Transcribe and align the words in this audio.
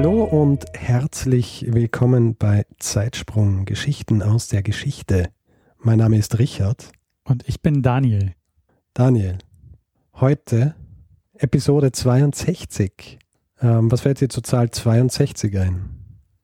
Hallo 0.00 0.22
und 0.22 0.64
herzlich 0.74 1.66
willkommen 1.68 2.36
bei 2.36 2.66
Zeitsprung 2.78 3.64
Geschichten 3.64 4.22
aus 4.22 4.46
der 4.46 4.62
Geschichte. 4.62 5.30
Mein 5.80 5.98
Name 5.98 6.16
ist 6.16 6.38
Richard. 6.38 6.92
Und 7.24 7.48
ich 7.48 7.62
bin 7.62 7.82
Daniel. 7.82 8.34
Daniel, 8.94 9.38
heute 10.14 10.76
Episode 11.34 11.90
62. 11.90 13.18
Ähm, 13.60 13.90
was 13.90 14.02
fällt 14.02 14.20
dir 14.20 14.28
zur 14.28 14.44
Zahl 14.44 14.70
62 14.70 15.58
ein? 15.58 15.90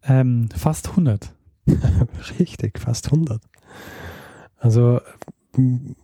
Ähm, 0.03 0.49
fast 0.49 0.89
100. 0.89 1.33
Richtig, 2.41 2.81
fast 2.81 3.07
100. 3.07 3.41
Also 4.57 5.01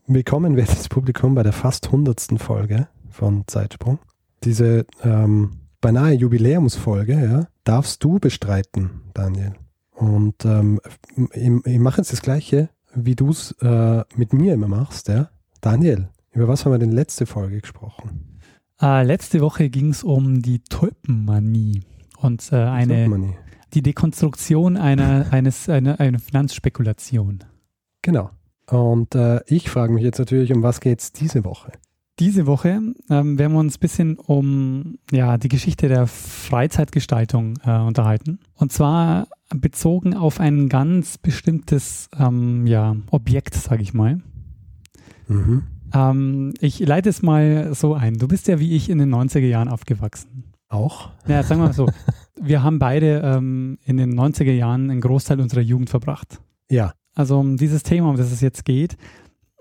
willkommen 0.06 0.55
das 0.77 0.89
Publikum 0.89 1.34
bei 1.34 1.42
der 1.42 1.53
fast 1.53 1.87
100. 1.87 2.28
Folge 2.37 2.87
von 3.09 3.42
Zeitsprung. 3.48 3.98
Diese 4.45 4.87
ähm, 5.03 5.59
beinahe 5.80 6.15
Jubiläumsfolge, 6.15 7.15
ja, 7.15 7.48
darfst 7.65 8.02
du 8.05 8.19
bestreiten, 8.19 9.02
Daniel. 9.15 9.55
Und 9.93 10.45
ähm, 10.45 10.80
ich, 11.33 11.51
ich 11.65 11.79
mache 11.79 11.98
jetzt 11.98 12.12
das 12.12 12.23
Gleiche, 12.23 12.70
wie 12.95 13.14
du 13.14 13.31
es 13.31 13.53
äh, 13.61 14.03
mit 14.17 14.33
mir 14.33 14.55
immer 14.55 14.69
machst, 14.69 15.08
ja. 15.08 15.31
Daniel, 15.61 16.08
über 16.33 16.48
was 16.48 16.64
haben 16.64 16.73
wir 16.73 16.78
denn 16.78 16.92
letzte 16.92 17.27
Folge 17.27 17.61
gesprochen? 17.61 18.39
Äh, 18.81 19.05
letzte 19.05 19.41
Woche 19.41 19.69
ging 19.69 19.91
es 19.91 20.03
um 20.03 20.41
die 20.41 20.61
Tulpenmanie 20.61 21.83
und 22.19 22.51
äh, 22.53 22.56
eine 22.56 22.95
Tulpenmanie. 22.95 23.36
die 23.75 23.83
Dekonstruktion 23.83 24.77
einer, 24.77 25.27
eines, 25.33 25.69
einer, 25.69 26.01
einer 26.01 26.19
Finanzspekulation. 26.19 27.41
Genau. 28.03 28.31
Und 28.69 29.14
äh, 29.14 29.41
ich 29.47 29.69
frage 29.69 29.92
mich 29.92 30.05
jetzt 30.05 30.19
natürlich, 30.19 30.53
um 30.53 30.62
was 30.62 30.81
geht 30.81 31.01
es 31.01 31.12
diese 31.12 31.45
Woche? 31.45 31.73
Diese 32.21 32.47
Woche 32.47 32.81
ähm, 33.09 33.39
werden 33.39 33.53
wir 33.53 33.59
uns 33.59 33.79
ein 33.79 33.81
bisschen 33.81 34.19
um 34.19 34.99
ja, 35.11 35.39
die 35.39 35.49
Geschichte 35.49 35.89
der 35.89 36.07
Freizeitgestaltung 36.07 37.55
äh, 37.65 37.79
unterhalten. 37.79 38.41
Und 38.55 38.73
zwar 38.73 39.27
bezogen 39.49 40.15
auf 40.15 40.39
ein 40.39 40.69
ganz 40.69 41.17
bestimmtes 41.17 42.11
ähm, 42.19 42.67
ja, 42.67 42.95
Objekt, 43.11 43.55
sage 43.55 43.83
ich 43.83 43.95
mal. 43.95 44.19
Mhm. 45.29 45.63
Ähm, 45.95 46.53
ich 46.61 46.79
leite 46.81 47.09
es 47.09 47.23
mal 47.23 47.75
so 47.75 47.95
ein. 47.95 48.19
Du 48.19 48.29
bist 48.29 48.48
ja 48.48 48.61
wie 48.61 48.77
ich 48.77 48.91
in 48.91 48.98
den 48.98 49.15
90er 49.15 49.39
Jahren 49.47 49.69
aufgewachsen. 49.69 50.45
Auch? 50.69 51.11
Ja, 51.27 51.43
sagen 51.43 51.63
wir 51.63 51.69
mal 51.69 51.73
so. 51.73 51.89
wir 52.41 52.63
haben 52.63 52.79
beide 52.79 53.23
ähm, 53.25 53.79
in 53.87 53.97
den 53.97 54.13
90er 54.13 54.53
Jahren 54.53 54.91
einen 54.91 55.01
Großteil 55.01 55.41
unserer 55.41 55.63
Jugend 55.63 55.89
verbracht. 55.89 56.39
Ja. 56.71 56.93
Also 57.15 57.41
um 57.41 57.57
dieses 57.57 57.83
Thema, 57.83 58.11
um 58.11 58.17
das 58.17 58.31
es 58.31 58.43
jetzt 58.43 58.67
geht, 58.67 58.98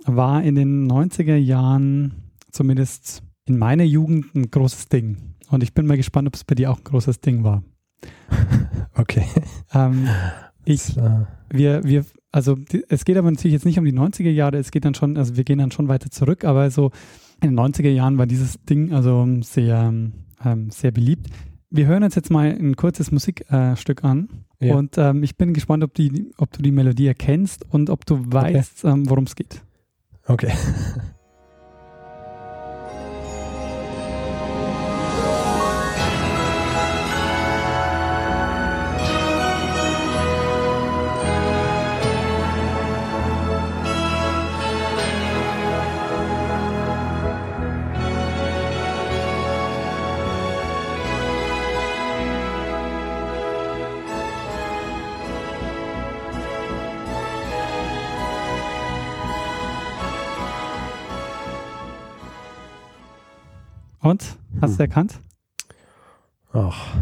war 0.04 0.44
in 0.44 0.56
den 0.56 0.92
90er 0.92 1.36
Jahren 1.36 2.28
zumindest 2.52 3.23
in 3.45 3.58
meiner 3.58 3.83
Jugend 3.83 4.36
ein 4.36 4.50
großes 4.50 4.88
Ding. 4.88 5.36
Und 5.50 5.64
ich 5.64 5.73
bin 5.73 5.88
mal 5.88 5.97
gespannt, 5.97 6.28
ob 6.28 6.36
es 6.36 6.44
bei 6.44 6.56
dir 6.56 6.72
auch 6.72 6.78
ein 6.78 6.83
großes 6.83 7.22
Ding 7.22 7.44
war. 7.44 7.64
Okay. 8.95 9.23
Ähm, 9.73 10.09
ich, 10.66 10.95
wir, 11.50 11.83
wir, 11.86 12.06
also 12.33 12.56
die, 12.56 12.83
es 12.89 13.06
geht 13.06 13.16
aber 13.17 13.31
natürlich 13.31 13.53
jetzt 13.53 13.66
nicht 13.66 13.80
um 13.80 13.86
die 13.86 13.94
90er 13.94 14.30
Jahre, 14.30 14.58
es 14.58 14.72
geht 14.72 14.83
dann 14.83 14.94
schon, 14.94 15.16
also 15.16 15.38
wir 15.38 15.45
gehen 15.45 15.59
dann 15.59 15.72
schon 15.72 15.88
weiter 15.88 16.11
zurück, 16.11 16.44
aber 16.44 16.69
so 16.69 16.91
in 17.41 17.56
den 17.56 17.59
90er 17.59 17.90
Jahren 17.90 18.18
war 18.18 18.28
dieses 18.28 18.62
Ding 18.66 18.91
also 18.91 19.25
sehr, 19.41 19.94
ähm, 20.44 20.69
sehr 20.69 20.91
beliebt. 20.91 21.28
Wir 21.69 21.85
hören 21.88 22.03
uns 22.03 22.16
jetzt 22.16 22.29
mal 22.29 22.47
ein 22.51 22.75
kurzes 22.75 23.12
Musikstück 23.12 24.03
an 24.03 24.28
Ja. 24.59 24.75
und 24.75 24.97
ähm, 24.97 25.24
ich 25.24 25.38
bin 25.38 25.53
gespannt, 25.53 25.84
ob, 25.84 25.94
die, 25.94 26.31
ob 26.38 26.51
du 26.51 26.62
die 26.62 26.72
Melodie 26.72 27.07
erkennst 27.07 27.66
und 27.69 27.90
ob 27.90 28.06
du 28.06 28.19
weißt, 28.25 28.84
ähm, 28.84 29.09
worum 29.09 29.24
es 29.25 29.35
geht. 29.35 29.62
Okay. 30.25 30.51
Und? 64.09 64.38
Hast 64.62 64.74
du 64.74 64.84
Hm. 64.84 64.90
erkannt? 64.90 65.20
Ach. 66.53 66.96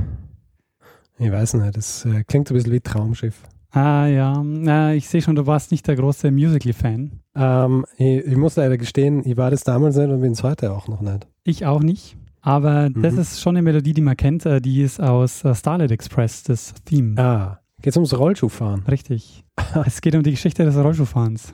Ich 1.20 1.32
weiß 1.32 1.54
nicht, 1.56 1.78
das 1.78 2.06
äh, 2.06 2.24
klingt 2.26 2.52
ein 2.52 2.54
bisschen 2.54 2.74
wie 2.74 2.82
Traumschiff. 2.82 3.42
Ah 3.72 4.08
ja, 4.08 4.42
Na, 4.44 4.94
ich 4.94 5.08
sehe 5.08 5.22
schon, 5.22 5.36
du 5.36 5.46
warst 5.46 5.72
nicht 5.72 5.88
der 5.88 5.96
große 5.96 6.32
Musical-Fan. 6.32 7.20
Ähm, 7.36 7.86
ich, 7.98 8.26
ich 8.26 8.36
muss 8.38 8.56
leider 8.56 8.78
gestehen, 8.78 9.26
ich 9.26 9.38
war 9.38 9.52
das 9.52 9.64
damals 9.64 9.96
nicht 9.96 10.10
und 10.10 10.22
bin 10.22 10.34
es 10.34 10.44
heute 10.44 10.72
auch 10.72 10.88
noch 10.88 11.02
nicht. 11.02 11.28
Ich 11.44 11.66
auch 11.66 11.82
nicht. 11.82 12.18
Aber 12.42 12.90
das 12.90 13.14
Mhm. 13.14 13.20
ist 13.20 13.42
schon 13.42 13.56
eine 13.56 13.62
Melodie, 13.64 13.94
die 13.94 14.02
man 14.02 14.16
kennt. 14.18 14.46
äh, 14.46 14.60
Die 14.62 14.82
ist 14.82 15.00
aus 15.02 15.44
äh, 15.44 15.54
Starlight 15.56 15.92
Express, 15.92 16.44
das 16.44 16.74
Theme. 16.86 17.18
Ah, 17.22 17.60
geht's 17.82 17.98
ums 17.98 18.18
Rollschuhfahren? 18.18 18.84
Richtig. 18.84 19.44
es 19.86 20.02
geht 20.02 20.16
um 20.16 20.24
die 20.24 20.32
Geschichte 20.32 20.64
des 20.66 20.76
Rollschuhfahrens. 20.78 21.54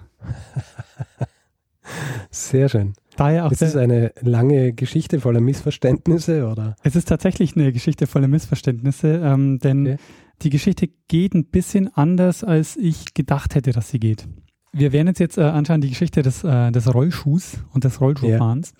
Sehr 2.31 2.69
schön. 2.69 2.93
Daher 3.17 3.45
auch 3.45 3.51
Ist 3.51 3.61
es 3.61 3.75
eine 3.75 4.11
lange 4.21 4.73
Geschichte 4.73 5.19
voller 5.19 5.41
Missverständnisse 5.41 6.47
oder? 6.47 6.75
es 6.83 6.95
ist 6.95 7.07
tatsächlich 7.07 7.55
eine 7.55 7.71
Geschichte 7.71 8.07
voller 8.07 8.27
Missverständnisse, 8.27 9.21
ähm, 9.23 9.59
denn 9.59 9.85
Okay. 9.87 9.97
die 10.41 10.49
Geschichte 10.49 10.89
geht 11.07 11.33
ein 11.35 11.45
bisschen 11.45 11.93
anders, 11.95 12.43
als 12.43 12.75
ich 12.77 13.13
gedacht 13.13 13.55
hätte, 13.55 13.71
dass 13.71 13.89
sie 13.89 13.99
geht. 13.99 14.27
Wir 14.71 14.91
werden 14.91 15.07
jetzt, 15.07 15.19
jetzt 15.19 15.37
äh, 15.37 15.41
anschauen 15.43 15.81
die 15.81 15.89
Geschichte 15.89 16.21
des, 16.23 16.43
äh, 16.43 16.71
des 16.71 16.91
Rollschuhs 16.93 17.57
und 17.73 17.83
des 17.83 18.01
Rollschuhfahrens. 18.01 18.73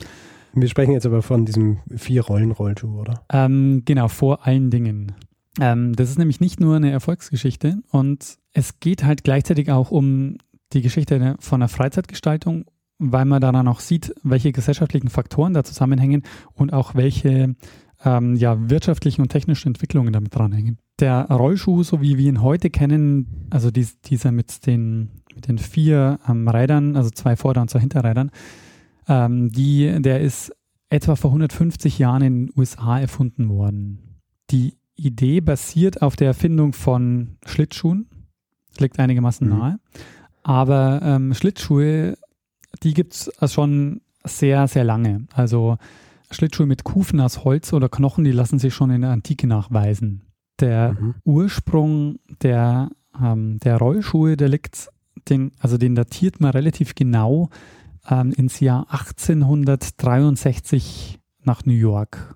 Wir 0.56 0.68
sprechen 0.68 0.92
jetzt 0.94 1.06
aber 1.06 1.22
von 1.22 1.46
diesem 1.46 1.80
Vier-Rollen-Rollschuh, 1.96 3.00
oder? 3.00 3.26
Ähm, 3.32 3.84
genau, 3.86 4.08
vor 4.08 4.46
allen 4.46 4.70
Dingen. 4.70 5.14
Ähm, 5.60 5.94
das 5.96 6.10
ist 6.10 6.18
nämlich 6.20 6.40
nicht 6.40 6.60
nur 6.60 6.76
eine 6.76 6.92
Erfolgsgeschichte 6.92 7.78
und 7.92 8.38
es 8.54 8.80
geht 8.80 9.04
halt 9.04 9.24
gleichzeitig 9.24 9.72
auch 9.72 9.92
um 9.92 10.38
die 10.74 10.82
Geschichte 10.82 11.36
von 11.40 11.60
der 11.60 11.70
Freizeitgestaltung, 11.70 12.66
weil 13.12 13.26
man 13.26 13.42
daran 13.42 13.68
auch 13.68 13.80
sieht, 13.80 14.14
welche 14.24 14.52
gesellschaftlichen 14.52 15.10
Faktoren 15.10 15.54
da 15.54 15.64
zusammenhängen 15.64 16.24
und 16.54 16.74
auch 16.74 16.96
welche 16.96 17.56
ähm, 18.06 18.36
ja, 18.36 18.70
wirtschaftlichen 18.70 19.22
und 19.22 19.30
technischen 19.30 19.70
Entwicklungen 19.70 20.14
damit 20.14 20.36
dranhängen. 20.36 20.78
Der 21.00 21.26
Rollschuh, 21.30 21.84
so 21.84 22.02
wie 22.02 22.18
wir 22.18 22.30
ihn 22.30 22.42
heute 22.42 22.70
kennen, 22.70 23.48
also 23.50 23.72
dies, 23.72 24.00
dieser 24.02 24.32
mit 24.32 24.66
den, 24.68 25.10
mit 25.36 25.48
den 25.48 25.58
vier 25.58 26.20
ähm, 26.28 26.48
Rädern, 26.48 26.96
also 26.96 27.10
zwei 27.10 27.36
Vorder- 27.36 27.62
und 27.62 27.70
zwei 27.70 27.80
Hinterrädern, 27.80 28.32
ähm, 29.08 29.50
die, 29.52 30.02
der 30.02 30.22
ist 30.22 30.54
etwa 30.90 31.16
vor 31.16 31.32
150 31.32 31.98
Jahren 31.98 32.22
in 32.22 32.46
den 32.48 32.54
USA 32.56 33.00
erfunden 33.00 33.50
worden. 33.50 34.20
Die 34.52 34.76
Idee 34.96 35.42
basiert 35.42 36.02
auf 36.02 36.16
der 36.16 36.28
Erfindung 36.28 36.74
von 36.74 37.38
Schlittschuhen. 37.46 38.08
Das 38.72 38.80
liegt 38.82 39.00
einigermaßen 39.00 39.48
Mhm. 39.50 39.58
nahe. 39.58 39.80
Aber 40.44 41.02
ähm, 41.04 41.34
Schlittschuhe, 41.34 42.16
die 42.82 42.94
gibt 42.94 43.14
es 43.14 43.32
schon 43.52 44.02
sehr, 44.24 44.68
sehr 44.68 44.84
lange. 44.84 45.28
Also 45.34 45.78
Schlittschuhe 46.32 46.66
mit 46.66 46.84
Kufen 46.84 47.20
aus 47.20 47.44
Holz 47.44 47.74
oder 47.74 47.90
Knochen, 47.90 48.24
die 48.24 48.32
lassen 48.32 48.60
sich 48.60 48.74
schon 48.74 48.90
in 48.90 49.02
der 49.02 49.12
Antike 49.12 49.48
nachweisen. 49.48 50.22
Der 50.60 50.94
Mhm. 50.94 51.16
Ursprung 51.24 52.20
der, 52.42 52.90
ähm, 53.22 53.60
der 53.60 53.78
Rollschuhe, 53.78 54.38
der 54.38 54.50
liegt, 54.50 54.90
den, 55.30 55.52
also 55.60 55.78
den 55.78 55.96
datiert 55.96 56.40
man 56.42 56.52
relativ 56.52 56.96
genau 56.96 57.50
ähm, 58.10 58.32
ins 58.32 58.60
Jahr 58.60 58.88
1863 58.92 61.20
nach 61.44 61.66
New 61.66 61.74
York. 61.74 62.36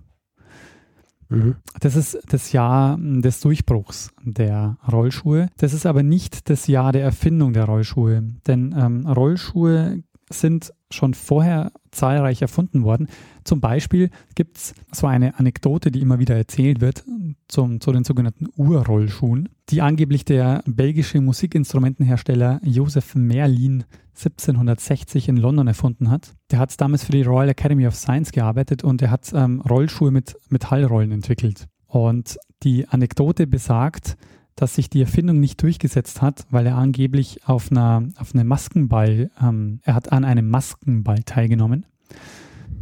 Mhm. 1.29 1.55
Das 1.81 1.97
ist 1.97 2.17
das 2.29 2.53
Jahr 2.53 2.93
m, 2.93 3.21
des 3.21 3.41
Durchbruchs 3.41 4.11
der 4.23 4.77
Rollschuhe. 4.89 5.49
Das 5.57 5.73
ist 5.73 5.85
aber 5.85 6.01
nicht 6.03 6.49
das 6.49 6.67
Jahr 6.67 6.93
der 6.93 7.03
Erfindung 7.03 7.51
der 7.53 7.65
Rollschuhe, 7.65 8.23
denn 8.47 8.73
ähm, 8.77 9.05
Rollschuhe 9.05 10.03
sind 10.29 10.73
schon 10.91 11.13
vorher 11.13 11.71
zahlreich 11.91 12.41
erfunden 12.41 12.83
worden. 12.83 13.07
Zum 13.43 13.61
Beispiel 13.61 14.09
gibt 14.35 14.57
es 14.57 14.73
so 14.91 15.07
eine 15.07 15.39
Anekdote, 15.39 15.91
die 15.91 16.01
immer 16.01 16.19
wieder 16.19 16.35
erzählt 16.35 16.81
wird, 16.81 17.03
zum, 17.47 17.79
zu 17.81 17.91
den 17.91 18.03
sogenannten 18.03 18.47
Urrollschuhen, 18.55 19.49
die 19.69 19.81
angeblich 19.81 20.25
der 20.25 20.63
belgische 20.65 21.21
Musikinstrumentenhersteller 21.21 22.59
Joseph 22.63 23.15
Merlin 23.15 23.85
1760 24.15 25.29
in 25.29 25.37
London 25.37 25.67
erfunden 25.67 26.09
hat. 26.09 26.33
Der 26.51 26.59
hat 26.59 26.79
damals 26.81 27.03
für 27.03 27.11
die 27.11 27.21
Royal 27.21 27.49
Academy 27.49 27.87
of 27.87 27.95
Science 27.95 28.31
gearbeitet 28.31 28.83
und 28.83 29.01
er 29.01 29.11
hat 29.11 29.31
ähm, 29.33 29.61
Rollschuhe 29.61 30.11
mit 30.11 30.35
Metallrollen 30.49 31.11
entwickelt. 31.11 31.67
Und 31.85 32.37
die 32.63 32.87
Anekdote 32.87 33.47
besagt, 33.47 34.17
dass 34.57 34.73
sich 34.73 34.89
die 34.89 35.01
Erfindung 35.01 35.39
nicht 35.39 35.61
durchgesetzt 35.61 36.21
hat, 36.21 36.45
weil 36.49 36.65
er 36.65 36.75
angeblich 36.75 37.47
auf 37.47 37.71
einer 37.71 38.09
auf 38.17 38.33
einem 38.33 38.47
Maskenball, 38.47 39.29
ähm, 39.41 39.79
er 39.83 39.93
hat 39.93 40.11
an 40.11 40.25
einem 40.25 40.49
Maskenball 40.49 41.19
teilgenommen 41.23 41.85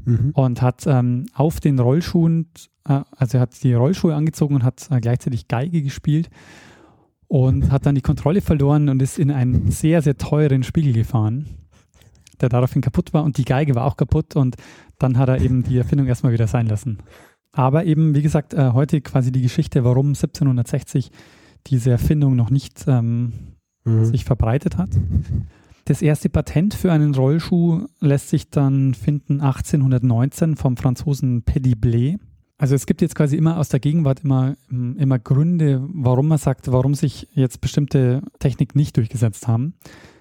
mhm. 0.06 0.32
und 0.34 0.62
hat 0.62 0.88
ähm, 0.88 1.26
auf 1.34 1.60
den 1.60 1.78
Rollschuhen, 1.78 2.48
äh, 2.88 3.02
also 3.18 3.38
er 3.38 3.42
hat 3.42 3.62
die 3.62 3.74
Rollschuhe 3.74 4.16
angezogen 4.16 4.56
und 4.56 4.64
hat 4.64 4.88
äh, 4.90 5.02
gleichzeitig 5.02 5.50
Geige 5.50 5.84
gespielt 5.84 6.30
und 7.28 7.72
hat 7.72 7.86
dann 7.86 7.96
die 7.96 8.02
Kontrolle 8.02 8.40
verloren 8.40 8.88
und 8.88 9.02
ist 9.02 9.20
in 9.20 9.30
einen 9.30 9.70
sehr, 9.70 10.02
sehr 10.02 10.18
teuren 10.18 10.64
Spiegel 10.64 10.94
gefahren, 10.94 11.46
der 12.40 12.48
daraufhin 12.48 12.82
kaputt 12.82 13.14
war 13.14 13.26
und 13.26 13.38
die 13.38 13.46
Geige 13.46 13.76
war 13.76 13.84
auch 13.84 13.98
kaputt 13.98 14.38
und 14.38 14.56
dann 14.98 15.18
hat 15.18 15.28
er 15.28 15.42
eben 15.42 15.64
die 15.64 15.78
Erfindung 15.78 16.08
erstmal 16.08 16.32
wieder 16.32 16.48
sein 16.48 16.68
lassen. 16.68 17.00
Aber 17.52 17.84
eben, 17.84 18.16
wie 18.16 18.22
gesagt, 18.22 18.54
äh, 18.54 18.72
heute 18.72 19.02
quasi 19.02 19.34
die 19.34 19.42
Geschichte, 19.42 19.84
warum 19.84 20.08
1760 20.08 21.12
diese 21.68 21.92
Erfindung 21.92 22.36
noch 22.36 22.50
nicht 22.50 22.86
ähm, 22.88 23.34
mhm. 23.86 24.06
sich 24.06 24.26
verbreitet 24.26 24.78
hat. 24.78 24.90
Das 25.86 26.02
erste 26.02 26.30
Patent 26.30 26.74
für 26.74 26.92
einen 26.92 27.14
Rollschuh 27.14 27.86
lässt 28.00 28.30
sich 28.30 28.50
dann 28.50 28.96
finden 28.96 29.40
1819 29.42 30.56
vom 30.56 30.78
Franzosen 30.78 31.44
Paddy 31.44 31.74
Blé. 31.74 32.18
Also 32.58 32.74
es 32.74 32.86
gibt 32.86 33.02
jetzt 33.02 33.16
quasi 33.16 33.36
immer 33.36 33.58
aus 33.58 33.70
der 33.70 33.80
Gegenwart 33.80 34.22
immer, 34.24 34.56
immer 34.70 35.20
Gründe, 35.20 35.86
warum 35.94 36.28
man 36.28 36.38
sagt, 36.38 36.72
warum 36.72 36.96
sich 36.96 37.28
jetzt 37.34 37.62
bestimmte 37.62 38.22
Technik 38.40 38.76
nicht 38.76 38.98
durchgesetzt 38.98 39.48
haben. 39.48 39.76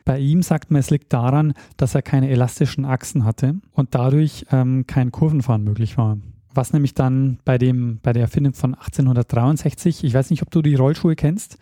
Bei 0.04 0.18
ihm 0.18 0.42
sagt 0.42 0.70
man, 0.70 0.80
es 0.80 0.90
liegt 0.90 1.12
daran, 1.12 1.54
dass 1.78 1.94
er 1.94 2.02
keine 2.02 2.28
elastischen 2.28 2.84
Achsen 2.84 3.24
hatte 3.24 3.54
und 3.72 3.94
dadurch 3.94 4.44
ähm, 4.50 4.86
kein 4.86 5.12
Kurvenfahren 5.12 5.64
möglich 5.64 5.96
war 5.96 6.18
was 6.54 6.72
nämlich 6.72 6.94
dann 6.94 7.38
bei, 7.44 7.58
dem, 7.58 7.98
bei 8.02 8.12
der 8.12 8.22
Erfindung 8.22 8.54
von 8.54 8.74
1863, 8.74 10.04
ich 10.04 10.14
weiß 10.14 10.30
nicht, 10.30 10.42
ob 10.42 10.50
du 10.50 10.62
die 10.62 10.74
Rollschuhe 10.74 11.16
kennst, 11.16 11.58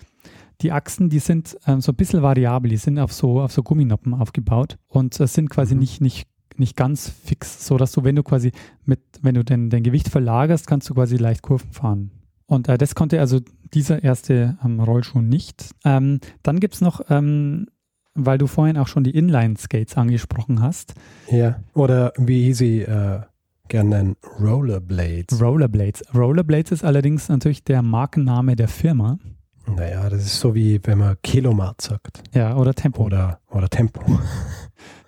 die 0.60 0.72
Achsen, 0.72 1.08
die 1.08 1.18
sind 1.18 1.56
ähm, 1.66 1.80
so 1.80 1.92
ein 1.92 1.96
bisschen 1.96 2.22
variabel, 2.22 2.70
die 2.70 2.76
sind 2.76 2.98
auf 2.98 3.12
so, 3.12 3.40
auf 3.40 3.52
so 3.52 3.62
Gumminoppen 3.62 4.14
aufgebaut 4.14 4.78
und 4.88 5.18
äh, 5.18 5.26
sind 5.26 5.50
quasi 5.50 5.74
mhm. 5.74 5.80
nicht, 5.80 6.00
nicht, 6.00 6.28
nicht 6.56 6.76
ganz 6.76 7.08
fix, 7.08 7.66
so 7.66 7.76
dass 7.76 7.92
du, 7.92 8.04
wenn 8.04 8.16
du 8.16 8.22
quasi 8.22 8.52
mit, 8.84 9.00
wenn 9.22 9.34
du 9.34 9.44
den, 9.44 9.70
dein 9.70 9.82
Gewicht 9.82 10.08
verlagerst, 10.08 10.66
kannst 10.66 10.88
du 10.88 10.94
quasi 10.94 11.16
leicht 11.16 11.42
Kurven 11.42 11.72
fahren. 11.72 12.10
Und 12.46 12.68
äh, 12.68 12.78
das 12.78 12.94
konnte 12.94 13.18
also 13.20 13.40
dieser 13.72 14.02
erste 14.02 14.58
ähm, 14.64 14.78
Rollschuh 14.80 15.22
nicht. 15.22 15.74
Ähm, 15.84 16.20
dann 16.42 16.60
gibt 16.60 16.74
es 16.74 16.80
noch, 16.80 17.00
ähm, 17.08 17.66
weil 18.14 18.38
du 18.38 18.46
vorhin 18.46 18.76
auch 18.76 18.88
schon 18.88 19.04
die 19.04 19.16
Inline-Skates 19.16 19.96
angesprochen 19.96 20.60
hast. 20.60 20.94
Ja, 21.30 21.60
oder 21.72 22.12
wie 22.18 22.48
easy 22.48 22.82
äh, 22.82 23.22
gerne 23.72 23.88
nennen 23.88 24.16
Rollerblades. 24.38 25.40
Rollerblades. 25.40 26.02
Rollerblades 26.14 26.72
ist 26.72 26.84
allerdings 26.84 27.30
natürlich 27.30 27.64
der 27.64 27.80
Markenname 27.80 28.54
der 28.54 28.68
Firma. 28.68 29.18
Naja, 29.66 30.10
das 30.10 30.26
ist 30.26 30.40
so 30.40 30.54
wie 30.54 30.78
wenn 30.84 30.98
man 30.98 31.16
Kilomat 31.22 31.80
sagt. 31.80 32.22
Ja, 32.34 32.54
oder 32.56 32.74
Tempo. 32.74 33.04
Oder, 33.04 33.40
oder 33.50 33.68
Tempo. 33.68 34.00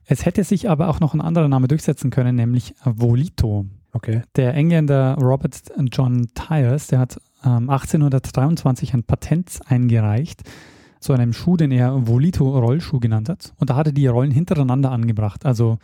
Es 0.06 0.26
hätte 0.26 0.44
sich 0.44 0.68
aber 0.68 0.88
auch 0.90 1.00
noch 1.00 1.14
ein 1.14 1.22
anderer 1.22 1.48
Name 1.48 1.66
durchsetzen 1.66 2.10
können, 2.10 2.36
nämlich 2.36 2.74
Volito. 2.84 3.64
Okay. 3.92 4.20
Der 4.36 4.52
Engländer 4.52 5.16
Robert 5.18 5.62
John 5.90 6.26
Tyres, 6.34 6.88
der 6.88 6.98
hat 6.98 7.16
ähm, 7.42 7.70
1823 7.70 8.92
ein 8.92 9.04
Patent 9.04 9.60
eingereicht 9.64 10.42
zu 11.00 11.14
einem 11.14 11.32
Schuh, 11.32 11.56
den 11.56 11.70
er 11.70 12.06
Volito 12.06 12.50
Rollschuh 12.58 13.00
genannt 13.00 13.30
hat. 13.30 13.54
Und 13.56 13.70
da 13.70 13.76
hat 13.76 13.86
er 13.86 13.92
die 13.94 14.06
Rollen 14.06 14.30
hintereinander 14.30 14.92
angebracht, 14.92 15.46
also 15.46 15.78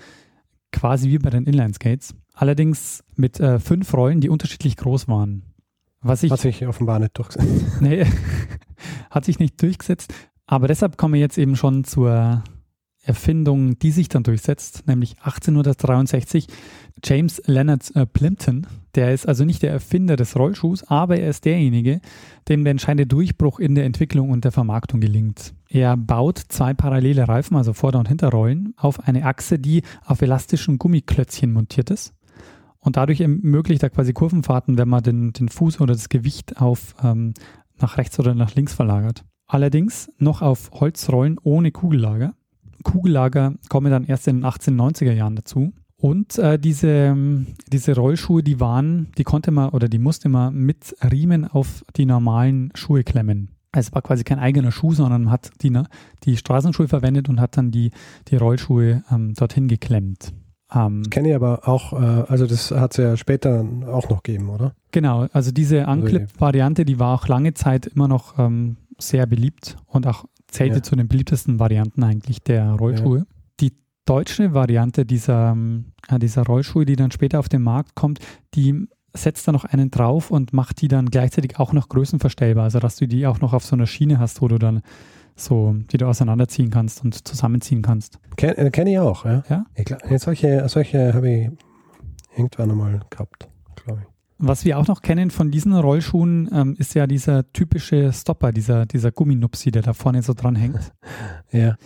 quasi 0.70 1.08
wie 1.08 1.18
bei 1.18 1.30
den 1.30 1.44
Inline 1.44 1.72
Skates 1.72 2.14
allerdings 2.40 3.04
mit 3.16 3.38
äh, 3.38 3.58
fünf 3.58 3.92
Rollen, 3.92 4.20
die 4.20 4.30
unterschiedlich 4.30 4.76
groß 4.76 5.08
waren. 5.08 5.42
Was 6.00 6.22
ich, 6.22 6.32
hat 6.32 6.40
sich 6.40 6.66
offenbar 6.66 6.98
nicht 6.98 7.16
durchgesetzt. 7.18 7.66
nee, 7.80 8.06
hat 9.10 9.26
sich 9.26 9.38
nicht 9.38 9.60
durchgesetzt. 9.60 10.12
Aber 10.46 10.66
deshalb 10.66 10.96
kommen 10.96 11.14
wir 11.14 11.20
jetzt 11.20 11.36
eben 11.36 11.54
schon 11.54 11.84
zur 11.84 12.42
Erfindung, 13.02 13.78
die 13.78 13.90
sich 13.90 14.08
dann 14.08 14.22
durchsetzt, 14.22 14.86
nämlich 14.86 15.16
1863. 15.18 16.46
James 17.04 17.42
Leonard 17.46 17.94
äh, 17.94 18.06
Plimpton, 18.06 18.66
der 18.94 19.12
ist 19.12 19.28
also 19.28 19.44
nicht 19.44 19.62
der 19.62 19.72
Erfinder 19.72 20.16
des 20.16 20.36
Rollschuhs, 20.36 20.84
aber 20.84 21.18
er 21.18 21.30
ist 21.30 21.44
derjenige, 21.44 22.00
dem 22.48 22.64
der 22.64 22.72
entscheidende 22.72 23.06
Durchbruch 23.06 23.58
in 23.58 23.74
der 23.74 23.84
Entwicklung 23.84 24.30
und 24.30 24.44
der 24.44 24.52
Vermarktung 24.52 25.00
gelingt. 25.00 25.54
Er 25.68 25.96
baut 25.96 26.38
zwei 26.38 26.74
parallele 26.74 27.28
Reifen, 27.28 27.56
also 27.56 27.72
Vorder- 27.72 28.00
und 28.00 28.08
Hinterrollen, 28.08 28.74
auf 28.76 29.06
eine 29.06 29.24
Achse, 29.24 29.58
die 29.58 29.82
auf 30.04 30.20
elastischen 30.22 30.78
Gummiklötzchen 30.78 31.52
montiert 31.52 31.90
ist. 31.90 32.12
Und 32.80 32.96
dadurch 32.96 33.20
ermöglicht 33.20 33.82
er 33.82 33.90
quasi 33.90 34.12
Kurvenfahrten, 34.12 34.78
wenn 34.78 34.88
man 34.88 35.02
den, 35.02 35.32
den 35.32 35.48
Fuß 35.48 35.80
oder 35.80 35.92
das 35.92 36.08
Gewicht 36.08 36.60
auf 36.60 36.94
ähm, 37.02 37.34
nach 37.78 37.98
rechts 37.98 38.18
oder 38.18 38.34
nach 38.34 38.54
links 38.54 38.74
verlagert. 38.74 39.24
Allerdings 39.46 40.10
noch 40.18 40.42
auf 40.42 40.70
Holzrollen 40.72 41.38
ohne 41.42 41.72
Kugellager. 41.72 42.34
Kugellager 42.82 43.54
kommen 43.68 43.90
dann 43.90 44.04
erst 44.04 44.28
in 44.28 44.40
den 44.40 44.46
1890er 44.46 45.12
Jahren 45.12 45.36
dazu. 45.36 45.72
Und 45.96 46.38
äh, 46.38 46.58
diese, 46.58 47.14
diese 47.70 47.94
Rollschuhe, 47.94 48.42
die 48.42 48.58
waren, 48.58 49.12
die 49.18 49.24
konnte 49.24 49.50
man 49.50 49.70
oder 49.70 49.88
die 49.88 49.98
musste 49.98 50.30
man 50.30 50.54
mit 50.54 50.96
Riemen 51.02 51.46
auf 51.46 51.84
die 51.96 52.06
normalen 52.06 52.70
Schuhe 52.74 53.04
klemmen. 53.04 53.50
Es 53.72 53.92
war 53.92 54.02
quasi 54.02 54.24
kein 54.24 54.38
eigener 54.38 54.72
Schuh, 54.72 54.94
sondern 54.94 55.24
man 55.24 55.32
hat 55.32 55.50
die, 55.62 55.72
die 56.24 56.36
Straßenschuhe 56.36 56.88
verwendet 56.88 57.28
und 57.28 57.38
hat 57.38 57.56
dann 57.56 57.70
die, 57.70 57.90
die 58.28 58.36
Rollschuhe 58.36 59.04
ähm, 59.10 59.34
dorthin 59.34 59.68
geklemmt. 59.68 60.32
Ähm, 60.72 61.02
Kenne 61.10 61.30
ich 61.30 61.34
aber 61.34 61.66
auch, 61.68 61.92
äh, 61.92 61.96
also 62.28 62.46
das 62.46 62.70
hat 62.70 62.92
es 62.92 62.96
ja 62.98 63.16
später 63.16 63.64
auch 63.86 64.08
noch 64.08 64.22
gegeben, 64.22 64.50
oder? 64.50 64.74
Genau, 64.92 65.26
also 65.32 65.50
diese 65.50 65.88
also 65.88 66.02
Unclip-Variante, 66.02 66.84
die 66.84 66.98
war 66.98 67.14
auch 67.14 67.28
lange 67.28 67.54
Zeit 67.54 67.86
immer 67.86 68.08
noch 68.08 68.38
ähm, 68.38 68.76
sehr 68.98 69.26
beliebt 69.26 69.76
und 69.86 70.06
auch 70.06 70.24
zählte 70.48 70.76
ja. 70.76 70.82
zu 70.82 70.96
den 70.96 71.08
beliebtesten 71.08 71.58
Varianten 71.58 72.02
eigentlich 72.02 72.42
der 72.42 72.72
Rollschuhe. 72.72 73.18
Ja. 73.18 73.24
Die 73.60 73.72
deutsche 74.04 74.54
Variante 74.54 75.04
dieser, 75.04 75.56
äh, 76.08 76.18
dieser 76.18 76.44
Rollschuhe, 76.44 76.84
die 76.84 76.96
dann 76.96 77.10
später 77.10 77.38
auf 77.38 77.48
den 77.48 77.62
Markt 77.62 77.94
kommt, 77.94 78.20
die 78.54 78.86
setzt 79.12 79.48
da 79.48 79.52
noch 79.52 79.64
einen 79.64 79.90
drauf 79.90 80.30
und 80.30 80.52
macht 80.52 80.82
die 80.82 80.88
dann 80.88 81.06
gleichzeitig 81.06 81.58
auch 81.58 81.72
noch 81.72 81.88
größenverstellbar, 81.88 82.64
also 82.64 82.78
dass 82.78 82.96
du 82.96 83.08
die 83.08 83.26
auch 83.26 83.40
noch 83.40 83.52
auf 83.52 83.64
so 83.64 83.74
einer 83.74 83.86
Schiene 83.86 84.18
hast, 84.20 84.40
wo 84.40 84.46
du 84.46 84.58
dann 84.58 84.82
so, 85.36 85.74
die 85.90 85.96
du 85.96 86.06
auseinanderziehen 86.06 86.70
kannst 86.70 87.04
und 87.04 87.26
zusammenziehen 87.26 87.82
kannst. 87.82 88.18
Ken, 88.36 88.54
äh, 88.56 88.70
Kenne 88.70 88.92
ich 88.92 88.98
auch, 88.98 89.24
ja. 89.24 89.42
ja? 89.48 89.64
Ich 89.74 89.84
glaub, 89.84 90.00
solche 90.18 90.68
solche 90.68 91.14
habe 91.14 91.30
ich 91.30 91.50
irgendwann 92.36 92.70
einmal 92.70 93.00
gehabt, 93.10 93.48
glaube 93.76 94.02
ich. 94.02 94.10
Was 94.42 94.64
wir 94.64 94.78
auch 94.78 94.86
noch 94.86 95.02
kennen 95.02 95.30
von 95.30 95.50
diesen 95.50 95.74
Rollschuhen, 95.74 96.48
ähm, 96.50 96.74
ist 96.78 96.94
ja 96.94 97.06
dieser 97.06 97.52
typische 97.52 98.10
Stopper, 98.10 98.52
dieser, 98.52 98.86
dieser 98.86 99.12
Gumminupsi, 99.12 99.70
der 99.70 99.82
da 99.82 99.92
vorne 99.92 100.22
so 100.22 100.32
dran 100.32 100.56
hängt. 100.56 100.92
ja. 101.52 101.76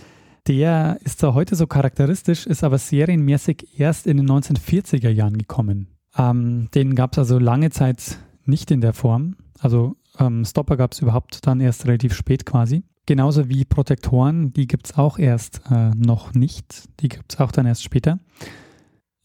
Der 0.47 0.99
ist 1.03 1.19
zwar 1.19 1.35
heute 1.35 1.57
so 1.57 1.67
charakteristisch, 1.67 2.47
ist 2.47 2.63
aber 2.63 2.79
serienmäßig 2.79 3.81
erst 3.81 4.07
in 4.07 4.19
den 4.19 4.31
1940er 4.31 5.09
Jahren 5.09 5.37
gekommen. 5.37 5.89
Ähm, 6.17 6.69
den 6.75 6.95
gab 6.95 7.13
es 7.13 7.19
also 7.19 7.39
lange 7.39 7.71
Zeit 7.71 8.19
nicht 8.45 8.71
in 8.71 8.81
der 8.81 8.93
Form. 8.93 9.37
Also 9.59 9.97
ähm, 10.21 10.45
Stopper 10.45 10.77
gab 10.77 10.93
es 10.93 11.01
überhaupt 11.01 11.47
dann 11.47 11.61
erst 11.61 11.87
relativ 11.87 12.15
spät 12.15 12.47
quasi. 12.47 12.85
Genauso 13.07 13.49
wie 13.49 13.65
Protektoren, 13.65 14.53
die 14.53 14.67
gibt 14.67 14.87
es 14.87 14.97
auch 14.97 15.19
erst 15.19 15.61
äh, 15.71 15.91
noch 15.91 16.33
nicht. 16.33 16.89
Die 17.01 17.09
gibt 17.09 17.35
es 17.35 17.41
auch 17.41 17.53
dann 17.53 17.67
erst 17.67 17.83
später. 17.83 18.19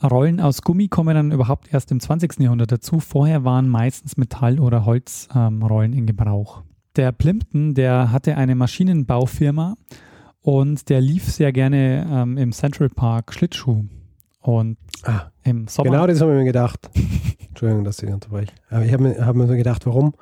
Rollen 0.04 0.40
aus 0.40 0.62
Gummi 0.62 0.88
kommen 0.88 1.16
dann 1.16 1.32
überhaupt 1.32 1.74
erst 1.74 1.92
im 1.92 2.00
20. 2.00 2.40
Jahrhundert 2.40 2.72
dazu. 2.72 3.00
Vorher 3.00 3.44
waren 3.44 3.68
meistens 3.68 4.18
Metall- 4.18 4.60
oder 4.60 4.86
Holzrollen 4.86 5.94
ähm, 5.94 5.98
in 5.98 6.06
Gebrauch. 6.06 6.64
Der 6.96 7.12
Plimpton, 7.12 7.74
der 7.74 8.12
hatte 8.12 8.36
eine 8.38 8.56
Maschinenbaufirma 8.56 9.76
und 10.42 10.90
der 10.90 11.02
lief 11.02 11.26
sehr 11.26 11.52
gerne 11.52 12.08
ähm, 12.10 12.38
im 12.38 12.52
Central 12.52 12.90
Park 12.90 13.34
Schlittschuh. 13.34 13.86
Und 14.42 14.78
ah, 15.04 15.32
im 15.44 15.68
Sommer. 15.68 15.92
Genau 15.92 16.08
das 16.08 16.22
habe 16.22 16.32
ich 16.32 16.38
mir 16.38 16.46
gedacht. 16.46 16.90
Entschuldigung, 17.50 17.84
dass 17.84 18.02
ich 18.02 18.10
unterbreche. 18.10 18.54
Aber 18.70 18.86
ich 18.86 18.94
habe 18.94 19.04
mir, 19.04 19.26
hab 19.26 19.36
mir 19.36 19.48
so 19.48 19.54
gedacht, 19.54 19.86
warum 19.86 20.14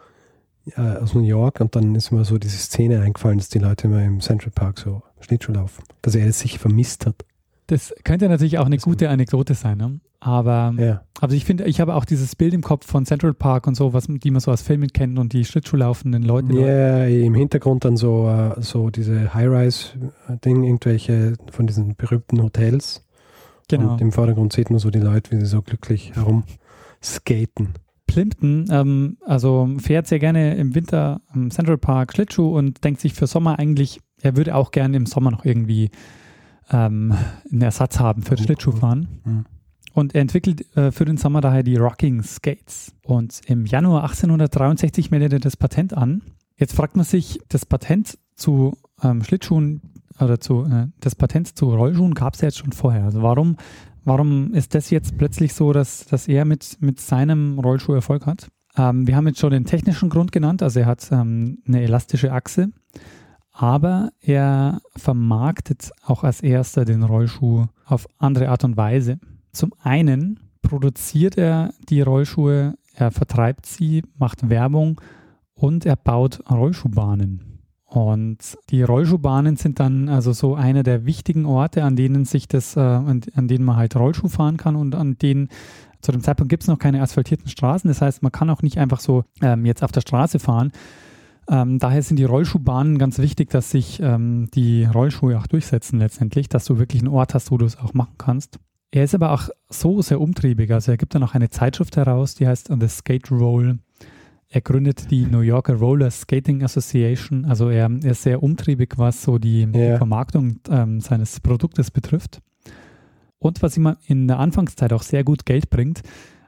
äh, 0.75 0.97
aus 0.97 1.13
New 1.13 1.23
York 1.23 1.61
und 1.61 1.75
dann 1.75 1.95
ist 1.95 2.11
mir 2.11 2.25
so 2.25 2.37
diese 2.37 2.57
Szene 2.57 3.01
eingefallen, 3.01 3.37
dass 3.37 3.49
die 3.49 3.59
Leute 3.59 3.87
immer 3.87 4.03
im 4.03 4.19
Central 4.19 4.51
Park 4.51 4.79
so 4.79 5.01
Schlittschuh 5.19 5.53
laufen, 5.53 5.83
dass 6.01 6.15
er 6.15 6.27
es 6.27 6.39
sich 6.39 6.59
vermisst 6.59 7.05
hat. 7.05 7.25
Das 7.67 7.93
könnte 8.03 8.29
natürlich 8.29 8.57
auch 8.59 8.65
eine 8.65 8.77
das 8.77 8.85
gute 8.85 9.09
Anekdote 9.09 9.53
sein, 9.53 9.77
ne? 9.77 9.99
aber 10.19 10.73
ja. 10.77 11.01
also 11.19 11.35
ich 11.35 11.43
finde, 11.43 11.65
ich 11.65 11.81
habe 11.81 11.95
auch 11.95 12.05
dieses 12.05 12.35
Bild 12.35 12.53
im 12.53 12.61
Kopf 12.61 12.87
von 12.87 13.05
Central 13.05 13.33
Park 13.33 13.67
und 13.67 13.75
so, 13.75 13.93
was 13.93 14.07
die 14.07 14.31
man 14.31 14.39
so 14.39 14.51
aus 14.51 14.61
Filmen 14.61 14.89
kennt 14.91 15.19
und 15.19 15.33
die 15.33 15.43
Schlittschuhlaufenden 15.43 16.23
Leute. 16.23 16.53
Ja, 16.53 16.59
yeah, 16.59 17.07
im 17.07 17.35
Hintergrund 17.35 17.83
dann 17.83 17.97
so, 17.97 18.25
uh, 18.25 18.61
so 18.61 18.89
diese 18.89 19.33
High-Rise-Ding, 19.33 20.63
irgendwelche 20.63 21.33
von 21.51 21.67
diesen 21.67 21.95
berühmten 21.95 22.41
Hotels 22.41 23.03
Genau. 23.67 23.93
Und 23.93 24.01
im 24.01 24.11
Vordergrund 24.11 24.53
sieht 24.53 24.69
man 24.69 24.79
so 24.79 24.89
die 24.89 24.99
Leute, 24.99 25.31
wie 25.31 25.39
sie 25.39 25.45
so 25.45 25.61
glücklich 25.61 26.13
herumskaten. 26.15 27.73
Plimpton, 28.07 28.65
ähm, 28.71 29.17
also 29.25 29.69
fährt 29.77 30.07
sehr 30.07 30.19
gerne 30.19 30.55
im 30.55 30.73
Winter 30.73 31.21
im 31.33 31.51
Central 31.51 31.77
Park 31.77 32.13
Schlittschuh 32.13 32.57
und 32.57 32.83
denkt 32.83 33.01
sich 33.01 33.13
für 33.13 33.27
Sommer 33.27 33.59
eigentlich, 33.59 33.99
er 34.21 34.35
würde 34.35 34.55
auch 34.55 34.71
gerne 34.71 34.97
im 34.97 35.05
Sommer 35.05 35.31
noch 35.31 35.45
irgendwie 35.45 35.91
ähm, 36.71 37.13
einen 37.51 37.61
Ersatz 37.61 37.99
haben 37.99 38.23
für 38.23 38.35
das 38.35 38.45
Schlittschuhfahren. 38.45 39.21
Mhm. 39.23 39.45
Und 39.93 40.13
er 40.15 40.21
entwickelt 40.21 40.75
äh, 40.75 40.91
für 40.91 41.05
den 41.05 41.17
Sommer 41.17 41.41
daher 41.41 41.63
die 41.63 41.75
Rocking 41.75 42.21
Skates. 42.23 42.93
Und 43.03 43.41
im 43.47 43.65
Januar 43.65 44.03
1863 44.03 45.11
meldet 45.11 45.33
er 45.33 45.39
das 45.39 45.57
Patent 45.57 45.95
an. 45.95 46.21
Jetzt 46.55 46.73
fragt 46.73 46.95
man 46.95 47.05
sich, 47.05 47.39
das 47.49 47.65
Patent 47.65 48.17
zu 48.35 48.77
ähm, 49.03 49.23
Schlittschuhen 49.23 49.81
oder 50.19 50.39
zu, 50.39 50.65
äh, 50.65 50.87
das 50.99 51.15
Patent 51.15 51.57
zu 51.57 51.73
Rollschuhen 51.73 52.13
gab 52.13 52.35
es 52.35 52.41
ja 52.41 52.47
jetzt 52.47 52.59
schon 52.59 52.73
vorher. 52.73 53.05
Also 53.05 53.21
warum 53.21 53.57
Warum 54.07 54.53
ist 54.53 54.73
das 54.73 54.89
jetzt 54.89 55.17
plötzlich 55.17 55.53
so, 55.53 55.73
dass, 55.73 56.05
dass 56.05 56.29
er 56.29 56.45
mit, 56.45 56.77
mit 56.79 57.01
seinem 57.01 57.59
Rollschuh 57.59 57.91
Erfolg 57.91 58.25
hat? 58.25 58.47
Ähm, 58.77 59.05
wir 59.05 59.17
haben 59.17 59.27
jetzt 59.27 59.39
schon 59.39 59.51
den 59.51 59.65
technischen 59.65 60.07
Grund 60.07 60.31
genannt, 60.31 60.63
also 60.63 60.79
er 60.79 60.85
hat 60.85 61.11
ähm, 61.11 61.57
eine 61.67 61.81
elastische 61.81 62.31
Achse, 62.31 62.69
aber 63.51 64.11
er 64.21 64.79
vermarktet 64.95 65.91
auch 66.05 66.23
als 66.23 66.39
erster 66.39 66.85
den 66.85 67.03
Rollschuh 67.03 67.65
auf 67.83 68.07
andere 68.17 68.47
Art 68.47 68.63
und 68.63 68.77
Weise. 68.77 69.19
Zum 69.51 69.73
einen 69.83 70.39
produziert 70.61 71.37
er 71.37 71.73
die 71.89 71.99
Rollschuhe, 71.99 72.75
er 72.93 73.11
vertreibt 73.11 73.65
sie, 73.65 74.03
macht 74.17 74.49
Werbung 74.49 75.01
und 75.53 75.85
er 75.85 75.97
baut 75.97 76.49
Rollschuhbahnen. 76.49 77.56
Und 77.87 78.57
die 78.69 78.83
Rollschuhbahnen 78.83 79.55
sind 79.55 79.79
dann 79.79 80.09
also 80.09 80.33
so 80.33 80.55
einer 80.55 80.83
der 80.83 81.05
wichtigen 81.05 81.45
Orte, 81.45 81.83
an 81.83 81.95
denen 81.95 82.25
sich 82.25 82.49
das, 82.49 82.75
äh, 82.75 82.81
an, 82.81 83.21
denen 83.35 83.63
man 83.63 83.77
halt 83.77 83.95
Rollschuh 83.95 84.27
fahren 84.27 84.57
kann 84.57 84.75
und 84.75 84.93
an 84.93 85.17
denen 85.17 85.47
zu 86.01 86.11
dem 86.11 86.21
Zeitpunkt 86.21 86.49
gibt 86.49 86.63
es 86.63 86.67
noch 86.67 86.79
keine 86.79 87.01
asphaltierten 87.01 87.47
Straßen. 87.47 87.87
Das 87.87 88.01
heißt, 88.01 88.21
man 88.21 88.31
kann 88.31 88.49
auch 88.49 88.61
nicht 88.61 88.77
einfach 88.77 88.99
so 88.99 89.23
ähm, 89.41 89.65
jetzt 89.65 89.83
auf 89.83 89.91
der 89.91 90.01
Straße 90.01 90.37
fahren. 90.39 90.71
Ähm, 91.49 91.79
daher 91.79 92.03
sind 92.03 92.17
die 92.17 92.25
Rollschuhbahnen 92.25 92.97
ganz 92.97 93.19
wichtig, 93.19 93.49
dass 93.49 93.71
sich 93.71 94.01
ähm, 94.01 94.49
die 94.53 94.83
Rollschuhe 94.83 95.39
auch 95.39 95.47
durchsetzen 95.47 95.99
letztendlich, 95.99 96.49
dass 96.49 96.65
du 96.65 96.77
wirklich 96.77 97.01
einen 97.01 97.13
Ort 97.13 97.33
hast, 97.33 97.51
wo 97.51 97.57
du 97.57 97.65
es 97.65 97.77
auch 97.77 97.93
machen 97.93 98.15
kannst. 98.17 98.59
Er 98.91 99.05
ist 99.05 99.15
aber 99.15 99.31
auch 99.31 99.49
so 99.69 100.01
sehr 100.01 100.19
umtriebig. 100.19 100.71
Also 100.71 100.91
er 100.91 100.97
gibt 100.97 101.15
dann 101.15 101.23
auch 101.23 101.35
eine 101.35 101.49
Zeitschrift 101.49 101.95
heraus, 101.95 102.35
die 102.35 102.47
heißt 102.47 102.69
The 102.79 102.87
Skate 102.87 103.31
Roll. 103.31 103.79
Er 104.57 104.61
gründet 104.61 105.11
die 105.11 105.27
New 105.27 105.41
Yorker 105.41 105.75
Roller 105.75 106.09
Skating 106.09 106.63
Association. 106.63 107.45
Also 107.45 107.69
er, 107.69 107.91
er 108.03 108.11
ist 108.13 108.23
sehr 108.23 108.41
umtriebig, 108.41 108.93
was 108.97 109.21
so 109.21 109.37
die, 109.37 109.67
Ja. 109.71 109.97
Vermarktung 109.97 110.61
ähm, 110.67 110.99
seines 110.99 111.39
Produktes 111.39 111.91
betrifft. 111.91 112.41
Und 113.37 113.61
was 113.61 113.77
ihm 113.77 113.95
in 114.07 114.27
der 114.27 114.39
Anfangszeit 114.39 114.93
auch 114.93 115.03
sehr 115.03 115.23
gut 115.23 115.45
Geld 115.45 115.69
bringt, 115.69 116.01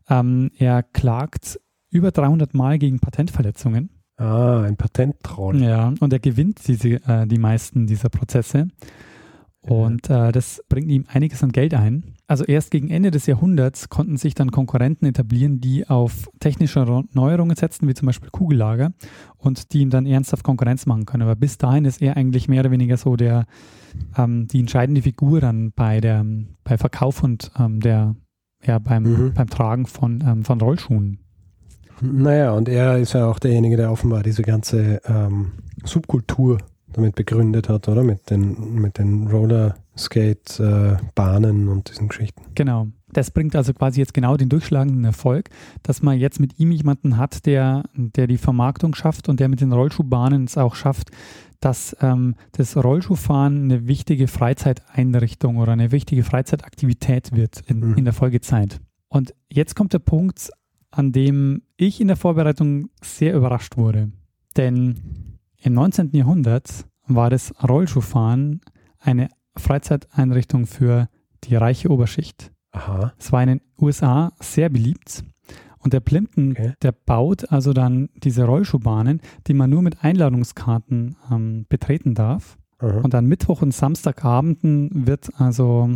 ähm, 0.10 0.50
er 0.58 0.82
klagt 0.82 1.60
über 1.92 2.10
300 2.10 2.56
Mal 2.56 2.80
gegen 2.80 3.00
Patentverletzungen. 3.00 3.92
Ah, 4.18 4.63
ein 4.63 4.75
Patenttroll. 4.75 5.62
Ja, 5.62 5.94
und 6.00 6.12
er 6.12 6.20
gewinnt 6.20 6.68
diese, 6.68 6.94
äh, 7.08 7.28
die 7.28 7.38
meisten 7.38 7.86
dieser 7.86 8.10
Prozesse. 8.10 8.70
Und 9.62 10.10
äh, 10.10 10.32
das 10.32 10.63
bringt 10.70 10.89
ihm 10.89 11.06
einiges 11.10 11.44
an 11.44 11.51
Geld 11.51 11.74
ein. 11.74 12.16
Also 12.28 12.46
erst 12.46 12.72
gegen 12.72 12.89
Ende 12.89 13.12
des 13.12 13.25
Jahrhunderts 13.25 13.89
konnten 13.89 14.16
sich 14.18 14.34
dann 14.34 14.51
Konkurrenten 14.51 15.06
etablieren, 15.06 15.60
die 15.60 15.88
auf 15.88 16.30
technische 16.39 17.04
Neuerungen 17.13 17.56
setzten, 17.56 17.88
wie 17.88 17.94
zum 17.94 18.06
Beispiel 18.06 18.30
Kugellager, 18.30 18.94
und 19.38 19.74
die 19.74 19.82
ihm 19.82 19.89
dann 19.89 20.06
ernsthaft 20.06 20.44
Konkurrenz 20.44 20.86
machen 20.86 21.06
können. 21.06 21.24
Aber 21.24 21.36
bis 21.36 21.58
dahin 21.58 21.86
ist 21.86 22.01
er 22.01 22.16
eigentlich 22.16 22.48
mehr 22.48 22.62
oder 22.62 22.72
weniger 22.72 22.98
so 22.98 23.16
der, 23.16 23.46
ähm, 24.18 24.48
die 24.48 24.60
entscheidende 24.62 25.01
Figur 25.01 25.42
dann 25.42 25.72
bei 25.75 26.00
der, 26.00 26.25
bei 26.63 26.78
Verkauf 26.78 27.22
und 27.22 27.51
ähm, 27.60 27.82
der, 27.82 28.16
ja, 28.63 28.80
beim, 28.80 29.04
Mhm. 29.04 29.34
beim 29.34 29.50
Tragen 29.50 29.86
von, 29.88 30.24
ähm, 30.25 30.46
von 30.46 30.62
Rollschuhen. 30.62 31.20
Naja, 32.01 32.54
und 32.54 32.70
er 32.70 32.98
ist 32.98 33.13
ja 33.13 33.25
auch 33.25 33.39
derjenige, 33.39 33.75
der 33.75 33.92
offenbar 33.92 34.24
diese 34.24 34.42
ganze 34.42 35.01
ähm, 35.06 35.51
Subkultur 35.84 36.60
damit 36.93 37.15
begründet 37.15 37.69
hat, 37.69 37.88
oder? 37.88 38.03
Mit 38.03 38.29
den, 38.29 38.75
mit 38.75 38.98
den 38.98 39.27
Rollerskate-Bahnen 39.27 41.67
und 41.67 41.89
diesen 41.89 42.10
Geschichten. 42.10 42.41
Genau. 42.55 42.88
Das 43.12 43.31
bringt 43.31 43.55
also 43.55 43.74
quasi 43.74 44.00
jetzt 44.00 44.13
genau 44.13 44.38
den 44.38 44.50
durchschlagenden 44.50 45.03
Erfolg, 45.03 45.50
dass 45.81 46.03
man 46.03 46.19
jetzt 46.19 46.39
mit 46.39 46.60
ihm 46.60 46.72
jemanden 46.72 47.17
hat, 47.17 47.48
der, 47.48 47.84
der 47.96 48.27
die 48.27 48.38
Vermarktung 48.38 48.93
schafft 48.93 49.29
und 49.29 49.39
der 49.39 49.50
mit 49.50 49.62
den 49.62 49.74
Rollschuhbahnen 49.74 50.43
es 50.43 50.58
auch 50.58 50.75
schafft, 50.75 51.10
dass 51.60 51.96
ähm, 52.01 52.36
das 52.51 52.77
Rollschuhfahren 52.77 53.63
eine 53.63 53.88
wichtige 53.88 54.27
Freizeiteinrichtung 54.27 55.58
oder 55.58 55.72
eine 55.74 55.91
wichtige 55.91 56.24
Freizeitaktivität 56.24 57.36
wird 57.36 57.62
in, 57.67 57.79
Mhm. 57.79 57.98
in 57.98 58.05
der 58.05 58.13
Folgezeit. 58.13 58.79
Und 59.10 59.34
jetzt 59.51 59.75
kommt 59.75 59.91
der 59.93 60.00
Punkt, 60.00 60.51
an 60.91 61.12
dem 61.12 61.63
ich 61.77 62.00
in 62.00 62.08
der 62.08 62.15
Vorbereitung 62.15 62.89
sehr 63.03 63.36
überrascht 63.36 63.75
wurde. 63.75 64.12
Denn 64.55 65.29
im 65.62 65.74
19. 65.74 66.12
Jahrhundert 66.13 66.86
war 67.08 67.30
das 67.30 67.54
Rollschuhfahren 67.68 68.62
eine 69.00 69.30
Freizeiteinrichtung 69.58 70.66
für 70.68 71.10
die 71.44 71.56
reiche 71.56 71.89
Oberschicht. 71.89 72.51
Aha. 72.72 73.13
Es 73.18 73.32
war 73.32 73.42
in 73.44 73.50
den 73.50 73.62
USA 73.82 74.32
sehr 74.39 74.70
beliebt. 74.70 75.24
Und 75.80 75.94
der 75.94 76.01
Plimpton, 76.01 76.51
Okay. 76.51 76.74
der 76.82 76.92
baut 76.92 77.51
also 77.51 77.72
dann 77.74 78.10
diese 78.18 78.44
Rollschuhbahnen, 78.44 79.22
die 79.48 79.54
man 79.54 79.70
nur 79.70 79.82
mit 79.82 80.04
Einladungskarten 80.04 81.16
ähm, 81.32 81.66
betreten 81.70 82.13
darf. 82.16 82.58
Aha. 82.80 83.00
Und 83.01 83.16
an 83.16 83.25
Mittwoch 83.28 83.62
und 83.62 83.74
Samstagabenden 83.74 85.08
wird 85.08 85.30
also 85.39 85.89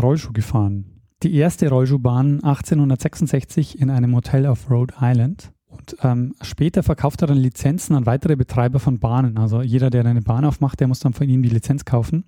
Rollschuh 0.00 0.32
gefahren. 0.32 0.86
Die 1.22 1.34
erste 1.34 1.68
Rollschuhbahn 1.68 2.42
1866 2.44 3.80
in 3.80 3.90
einem 3.90 4.14
Hotel 4.14 4.46
auf 4.46 4.70
Rhode 4.70 4.94
Island. 5.00 5.52
Und 5.84 5.96
ähm, 6.02 6.34
später 6.40 6.82
verkauft 6.82 7.20
er 7.22 7.28
dann 7.28 7.36
Lizenzen 7.36 7.94
an 7.94 8.06
weitere 8.06 8.36
Betreiber 8.36 8.78
von 8.78 8.98
Bahnen. 8.98 9.36
Also 9.36 9.60
jeder, 9.60 9.90
der 9.90 10.06
eine 10.06 10.22
Bahn 10.22 10.46
aufmacht, 10.46 10.80
der 10.80 10.88
muss 10.88 11.00
dann 11.00 11.12
von 11.12 11.28
ihnen 11.28 11.42
die 11.42 11.50
Lizenz 11.50 11.84
kaufen. 11.84 12.24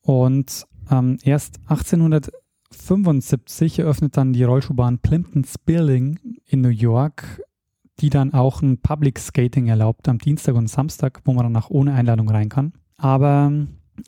Und 0.00 0.64
ähm, 0.90 1.18
erst 1.22 1.58
1875 1.68 3.80
eröffnet 3.80 4.16
dann 4.16 4.32
die 4.32 4.44
Rollschuhbahn 4.44 5.00
Plimpton's 5.00 5.58
Building 5.58 6.18
in 6.46 6.62
New 6.62 6.70
York, 6.70 7.42
die 8.00 8.08
dann 8.08 8.32
auch 8.32 8.62
ein 8.62 8.78
Public 8.78 9.18
Skating 9.18 9.66
erlaubt 9.66 10.08
am 10.08 10.16
Dienstag 10.18 10.54
und 10.54 10.68
Samstag, 10.68 11.20
wo 11.24 11.34
man 11.34 11.44
dann 11.44 11.62
auch 11.62 11.68
ohne 11.68 11.92
Einladung 11.92 12.30
rein 12.30 12.48
kann. 12.48 12.72
Aber 12.96 13.52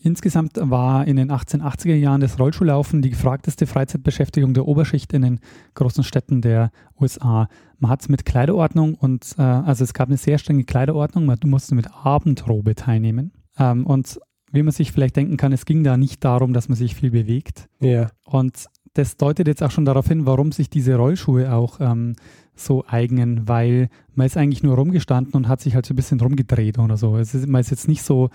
insgesamt 0.02 0.52
war 0.60 1.06
in 1.06 1.16
den 1.16 1.30
1880er 1.30 1.94
Jahren 1.94 2.20
das 2.20 2.38
Rollschuhlaufen 2.38 3.02
die 3.02 3.10
gefragteste 3.10 3.66
Freizeitbeschäftigung 3.66 4.54
der 4.54 4.66
Oberschicht 4.66 5.12
in 5.12 5.22
den 5.22 5.40
großen 5.74 6.04
Städten 6.04 6.40
der 6.40 6.70
USA. 7.00 7.48
Man 7.78 7.90
hat 7.90 8.02
es 8.02 8.08
mit 8.08 8.24
Kleiderordnung 8.24 8.94
und 8.94 9.34
äh, 9.38 9.42
also 9.42 9.84
es 9.84 9.94
gab 9.94 10.08
eine 10.08 10.16
sehr 10.16 10.38
strenge 10.38 10.64
Kleiderordnung. 10.64 11.26
Man, 11.26 11.38
du 11.38 11.48
musst 11.48 11.72
mit 11.72 11.88
Abendrobe 12.04 12.74
teilnehmen. 12.74 13.32
Ähm, 13.58 13.86
und 13.86 14.18
wie 14.52 14.62
man 14.62 14.72
sich 14.72 14.92
vielleicht 14.92 15.16
denken 15.16 15.36
kann, 15.36 15.52
es 15.52 15.66
ging 15.66 15.84
da 15.84 15.96
nicht 15.96 16.24
darum, 16.24 16.52
dass 16.52 16.68
man 16.68 16.76
sich 16.76 16.94
viel 16.94 17.10
bewegt. 17.10 17.68
Ja. 17.80 18.10
Und 18.24 18.66
das 18.94 19.16
deutet 19.16 19.46
jetzt 19.46 19.62
auch 19.62 19.70
schon 19.70 19.84
darauf 19.84 20.08
hin, 20.08 20.26
warum 20.26 20.52
sich 20.52 20.70
diese 20.70 20.96
Rollschuhe 20.96 21.52
auch 21.52 21.78
ähm, 21.80 22.16
so 22.56 22.84
eignen, 22.86 23.46
weil 23.46 23.88
man 24.14 24.26
ist 24.26 24.36
eigentlich 24.36 24.62
nur 24.62 24.76
rumgestanden 24.76 25.34
und 25.34 25.48
hat 25.48 25.60
sich 25.60 25.74
halt 25.74 25.86
so 25.86 25.92
ein 25.92 25.96
bisschen 25.96 26.20
rumgedreht 26.20 26.78
oder 26.78 26.96
so. 26.96 27.16
Es 27.16 27.34
ist, 27.34 27.46
man 27.46 27.60
ist 27.60 27.70
jetzt 27.70 27.88
nicht 27.88 28.02
so, 28.02 28.30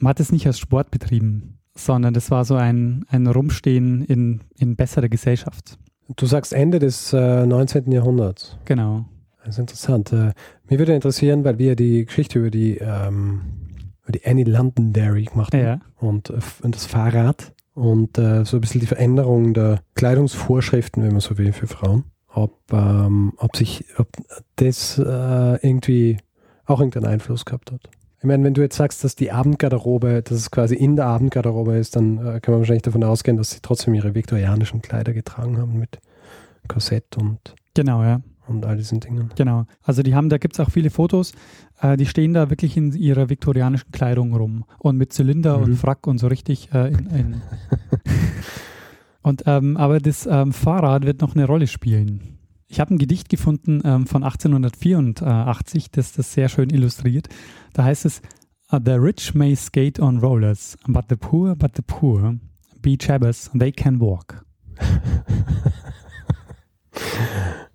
man 0.00 0.10
hat 0.10 0.20
es 0.20 0.32
nicht 0.32 0.46
als 0.46 0.58
Sport 0.58 0.90
betrieben, 0.90 1.58
sondern 1.74 2.14
das 2.14 2.30
war 2.30 2.44
so 2.44 2.56
ein, 2.56 3.04
ein 3.08 3.26
Rumstehen 3.26 4.02
in, 4.04 4.40
in 4.58 4.76
besserer 4.76 5.08
Gesellschaft. 5.08 5.78
Du 6.16 6.26
sagst 6.26 6.52
Ende 6.52 6.78
des 6.78 7.12
äh, 7.12 7.46
19. 7.46 7.92
Jahrhunderts. 7.92 8.58
Genau. 8.64 9.04
Das 9.44 9.54
ist 9.54 9.58
interessant. 9.58 10.12
Äh, 10.12 10.32
mich 10.68 10.78
würde 10.78 10.94
interessieren, 10.94 11.44
weil 11.44 11.58
wir 11.58 11.76
die 11.76 12.04
Geschichte 12.04 12.40
über 12.40 12.50
die, 12.50 12.78
ähm, 12.78 13.42
über 14.02 14.12
die 14.12 14.26
Annie 14.26 14.44
Londonderry 14.44 15.24
gemacht 15.24 15.54
haben 15.54 15.62
Ja, 15.62 15.80
und, 15.98 16.30
äh, 16.30 16.38
und 16.62 16.74
das 16.74 16.86
Fahrrad 16.86 17.52
und 17.74 18.18
äh, 18.18 18.44
so 18.44 18.56
ein 18.56 18.60
bisschen 18.60 18.80
die 18.80 18.86
Veränderung 18.86 19.54
der 19.54 19.80
Kleidungsvorschriften, 19.94 21.02
wenn 21.02 21.12
man 21.12 21.20
so 21.20 21.38
will, 21.38 21.52
für 21.52 21.66
Frauen. 21.66 22.04
Ob, 22.32 22.60
ähm, 22.72 23.32
ob 23.38 23.56
sich, 23.56 23.84
ob 23.98 24.08
das 24.56 24.98
äh, 24.98 25.66
irgendwie 25.66 26.18
auch 26.64 26.80
irgendeinen 26.80 27.06
Einfluss 27.06 27.44
gehabt 27.44 27.72
hat. 27.72 27.88
Ich 28.20 28.24
meine, 28.26 28.44
wenn 28.44 28.52
du 28.52 28.60
jetzt 28.60 28.76
sagst, 28.76 29.02
dass 29.02 29.16
die 29.16 29.32
Abendgarderobe, 29.32 30.22
dass 30.22 30.36
es 30.36 30.50
quasi 30.50 30.74
in 30.74 30.94
der 30.94 31.06
Abendgarderobe 31.06 31.76
ist, 31.78 31.96
dann 31.96 32.18
äh, 32.18 32.40
kann 32.40 32.52
man 32.52 32.60
wahrscheinlich 32.60 32.82
davon 32.82 33.02
ausgehen, 33.02 33.38
dass 33.38 33.50
sie 33.52 33.60
trotzdem 33.62 33.94
ihre 33.94 34.14
viktorianischen 34.14 34.82
Kleider 34.82 35.14
getragen 35.14 35.56
haben 35.56 35.78
mit 35.78 35.98
Korsett 36.68 37.16
und, 37.16 37.54
genau, 37.72 38.02
ja. 38.02 38.20
und 38.46 38.66
all 38.66 38.76
diesen 38.76 39.00
Dingen. 39.00 39.30
Genau. 39.36 39.64
Also 39.82 40.02
die 40.02 40.14
haben, 40.14 40.28
da 40.28 40.36
gibt 40.36 40.52
es 40.52 40.60
auch 40.60 40.70
viele 40.70 40.90
Fotos, 40.90 41.32
äh, 41.80 41.96
die 41.96 42.04
stehen 42.04 42.34
da 42.34 42.50
wirklich 42.50 42.76
in 42.76 42.92
ihrer 42.92 43.30
viktorianischen 43.30 43.90
Kleidung 43.90 44.34
rum 44.34 44.64
und 44.78 44.98
mit 44.98 45.14
Zylinder 45.14 45.56
Mhm. 45.56 45.64
und 45.64 45.76
Frack 45.76 46.06
und 46.06 46.18
so 46.18 46.26
richtig 46.26 46.68
äh, 46.74 46.88
in, 46.88 47.06
in 47.06 47.42
Und 49.22 49.42
ähm, 49.46 49.76
aber 49.76 49.98
das 49.98 50.26
ähm, 50.30 50.52
Fahrrad 50.52 51.04
wird 51.04 51.20
noch 51.20 51.34
eine 51.34 51.46
Rolle 51.46 51.66
spielen. 51.66 52.38
Ich 52.70 52.78
habe 52.78 52.94
ein 52.94 52.98
Gedicht 52.98 53.28
gefunden 53.28 53.82
ähm, 53.84 54.06
von 54.06 54.22
1884, 54.22 55.90
das 55.90 56.12
das 56.12 56.32
sehr 56.32 56.48
schön 56.48 56.70
illustriert. 56.70 57.28
Da 57.72 57.82
heißt 57.82 58.04
es: 58.04 58.22
"Uh, 58.70 58.78
The 58.82 58.92
rich 58.92 59.34
may 59.34 59.56
skate 59.56 59.98
on 59.98 60.18
rollers, 60.18 60.78
but 60.86 61.06
the 61.08 61.16
poor, 61.16 61.56
but 61.56 61.72
the 61.74 61.82
poor, 61.82 62.36
Beach 62.80 63.08
Habbers, 63.08 63.50
They 63.58 63.72
Can 63.72 64.00
Walk. 64.00 64.44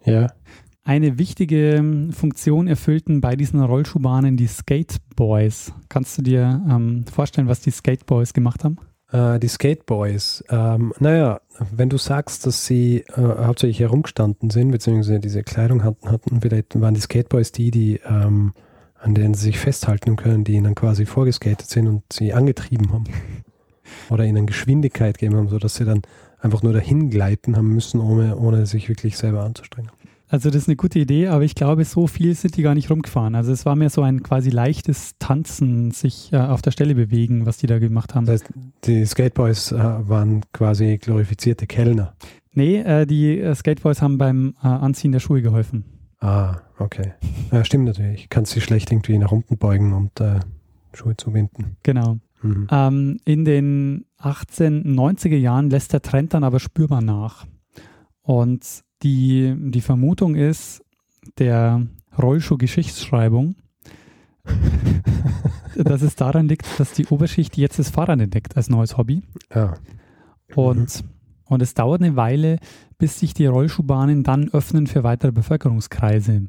Ja. 0.05 0.27
Eine 0.83 1.17
wichtige 1.17 1.77
ähm, 1.77 2.11
Funktion 2.11 2.67
erfüllten 2.67 3.19
bei 3.19 3.35
diesen 3.35 3.59
Rollschuhbahnen 3.59 4.37
die 4.37 4.45
Skateboys. 4.45 5.73
Kannst 5.89 6.19
du 6.19 6.21
dir 6.21 6.63
ähm, 6.69 7.05
vorstellen, 7.11 7.47
was 7.47 7.61
die 7.61 7.71
Skateboys 7.71 8.33
gemacht 8.33 8.63
haben? 8.63 8.77
Äh, 9.15 9.39
die 9.39 9.48
Skateboys, 9.48 10.43
ähm, 10.50 10.93
naja, 11.00 11.39
wenn 11.72 11.89
du 11.89 11.98
sagst, 11.98 12.45
dass 12.45 12.65
sie 12.65 13.05
äh, 13.15 13.22
hauptsächlich 13.22 13.79
herumgestanden 13.79 14.50
sind, 14.50 14.72
beziehungsweise 14.72 15.19
diese 15.19 15.43
Kleidung 15.43 15.84
hatten, 15.84 16.12
hatten 16.12 16.41
vielleicht 16.41 16.79
waren 16.79 16.93
die 16.93 17.00
Skateboys 17.00 17.53
die, 17.53 17.72
die 17.72 18.01
ähm, 18.05 18.53
an 19.00 19.13
denen 19.15 19.34
sie 19.34 19.45
sich 19.45 19.60
festhalten 19.60 20.17
können, 20.17 20.43
die 20.43 20.53
ihnen 20.53 20.75
quasi 20.75 21.05
vorgeskatet 21.05 21.69
sind 21.69 21.88
und 21.88 22.03
sie 22.12 22.34
angetrieben 22.34 22.91
haben. 22.91 23.05
Oder 24.10 24.25
ihnen 24.25 24.48
Geschwindigkeit 24.48 25.17
gegeben 25.17 25.38
haben, 25.38 25.48
sodass 25.48 25.75
sie 25.75 25.86
dann 25.86 26.01
einfach 26.39 26.63
nur 26.63 26.74
dahin 26.74 27.10
gleiten 27.10 27.55
haben 27.55 27.69
müssen, 27.69 28.01
ohne, 28.01 28.36
ohne 28.36 28.65
sich 28.65 28.89
wirklich 28.89 29.17
selber 29.17 29.43
anzustrengen. 29.43 29.91
Also 30.27 30.50
das 30.50 30.63
ist 30.63 30.67
eine 30.67 30.75
gute 30.75 31.00
Idee, 31.00 31.27
aber 31.27 31.44
ich 31.44 31.53
glaube, 31.53 31.86
so 31.86 32.08
viel 32.08 32.34
sind 32.34 32.58
die 32.58 32.63
gar 32.63 32.74
nicht 32.74 32.89
rumgefahren. 32.89 33.36
Also 33.36 33.51
es 33.51 33.65
war 33.65 33.75
mehr 33.75 33.89
so 33.89 34.01
ein 34.01 34.24
quasi 34.24 34.50
leichtes 34.50 35.13
Tanzen, 35.20 35.91
sich 35.91 36.34
äh, 36.34 36.38
auf 36.38 36.62
der 36.62 36.72
Stelle 36.72 36.96
bewegen, 36.96 37.46
was 37.46 37.58
die 37.58 37.67
da 37.67 37.77
gemacht 37.77 38.15
haben. 38.15 38.25
Das 38.25 38.41
heißt, 38.41 38.53
die 38.86 39.05
Skateboys 39.05 39.72
äh, 39.72 39.77
waren 39.77 40.41
quasi 40.51 40.98
glorifizierte 40.98 41.67
Kellner. 41.67 42.15
Nee, 42.53 42.77
äh, 42.77 43.05
die 43.05 43.39
äh, 43.39 43.53
Skateboys 43.53 44.01
haben 44.01 44.17
beim 44.17 44.55
äh, 44.63 44.67
Anziehen 44.67 45.12
der 45.12 45.20
Schuhe 45.20 45.41
geholfen. 45.41 45.86
Ah, 46.20 46.62
okay. 46.79 47.13
Ja, 47.51 47.63
stimmt 47.63 47.86
natürlich. 47.86 48.29
Kannst 48.29 48.53
sie 48.53 48.62
schlecht 48.62 48.91
irgendwie 48.91 49.17
nach 49.17 49.32
unten 49.32 49.58
beugen 49.58 49.94
und 49.94 50.20
äh, 50.22 50.39
Schuhe 50.94 51.15
zubinden. 51.17 51.77
Genau. 51.84 52.17
Mhm. 52.41 52.67
Ähm, 52.72 53.20
in 53.25 53.46
den 53.46 54.05
1890er 54.20 55.36
Jahren 55.36 55.70
lässt 55.70 55.94
der 55.94 56.01
Trend 56.01 56.34
dann 56.34 56.44
aber 56.44 56.60
spürbar 56.60 57.01
nach. 57.01 57.46
Und 58.22 58.84
die, 59.05 59.55
die 59.55 59.81
Vermutung 59.81 60.35
ist, 60.35 60.83
der 61.38 61.85
Rollschuh-Geschichtsschreibung, 62.17 63.55
dass 65.75 66.01
es 66.01 66.15
daran 66.15 66.47
liegt, 66.47 66.79
dass 66.79 66.93
die 66.93 67.05
Oberschicht 67.07 67.55
jetzt 67.55 67.77
das 67.77 67.91
Fahrrad 67.91 68.19
entdeckt 68.19 68.57
als 68.57 68.69
neues 68.69 68.97
Hobby. 68.97 69.21
Ja. 69.53 69.75
Und, 70.55 71.03
und 71.45 71.62
es 71.62 71.75
dauert 71.75 72.01
eine 72.01 72.15
Weile, 72.15 72.57
bis 72.97 73.19
sich 73.19 73.33
die 73.35 73.45
Rollschuhbahnen 73.45 74.24
dann 74.24 74.50
öffnen 74.50 74.88
für 74.88 75.03
weitere 75.03 75.31
Bevölkerungskreise. 75.31 76.47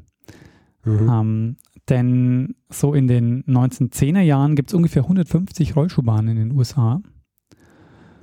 Mhm. 0.83 1.09
Ähm, 1.09 1.57
denn 1.89 2.55
so 2.69 2.93
in 2.93 3.07
den 3.07 3.43
1910er 3.43 4.21
Jahren 4.21 4.55
gibt 4.55 4.71
es 4.71 4.73
ungefähr 4.73 5.03
150 5.03 5.75
Rollschuhbahnen 5.75 6.37
in 6.37 6.49
den 6.49 6.57
USA. 6.57 7.01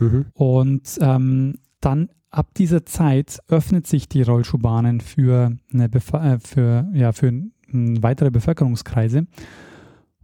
Mhm. 0.00 0.26
Und 0.34 0.98
ähm, 1.00 1.58
dann 1.80 2.08
ab 2.34 2.54
dieser 2.54 2.84
Zeit 2.84 3.38
öffnet 3.48 3.86
sich 3.86 4.08
die 4.08 4.22
Rollschuhbahnen 4.22 5.00
für, 5.00 5.56
eine 5.72 5.88
Bef 5.88 6.12
äh, 6.12 6.38
für, 6.38 6.88
ja, 6.92 7.12
für 7.12 7.32
weitere 7.70 8.30
Bevölkerungskreise. 8.30 9.26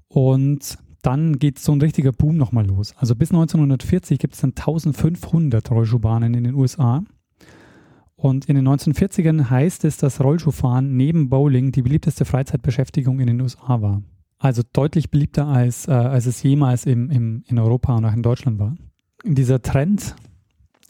Und 0.09 0.79
dann 1.03 1.39
geht 1.39 1.59
so 1.59 1.73
ein 1.73 1.81
richtiger 1.81 2.13
Boom 2.13 2.37
nochmal 2.37 2.67
los. 2.67 2.95
Also 2.97 3.15
bis 3.15 3.31
1940 3.31 4.19
gibt 4.19 4.35
es 4.35 4.41
dann 4.41 4.51
1500 4.51 5.71
Rollschuhbahnen 5.71 6.35
in 6.35 6.45
den 6.45 6.55
USA. 6.55 7.03
Und 8.17 8.47
in 8.47 8.57
den 8.57 8.69
1940ern 8.69 9.49
heißt 9.49 9.85
es, 9.85 9.97
dass 9.97 10.23
Rollschuhfahren 10.23 10.97
neben 10.97 11.31
Bowling 11.31 11.73
die 11.73 11.81
beliebteste 11.81 12.27
Freizeitbeschäftigung 12.27 13.19
in 13.21 13.29
den 13.29 13.41
USA 13.41 13.81
war. 13.81 14.03
Also 14.39 14.63
deutlich 14.73 15.11
beliebter 15.11 15.47
als, 15.47 15.89
äh, 15.89 15.93
als 15.93 16.27
es 16.27 16.43
jemals 16.43 16.87
im, 16.87 17.11
im, 17.11 17.45
in 17.47 17.59
Europa 17.59 17.97
und 17.97 18.05
auch 18.05 18.13
in 18.13 18.23
Deutschland 18.23 18.59
war. 18.59 18.77
Dieser 19.25 19.63
Trend 19.63 20.17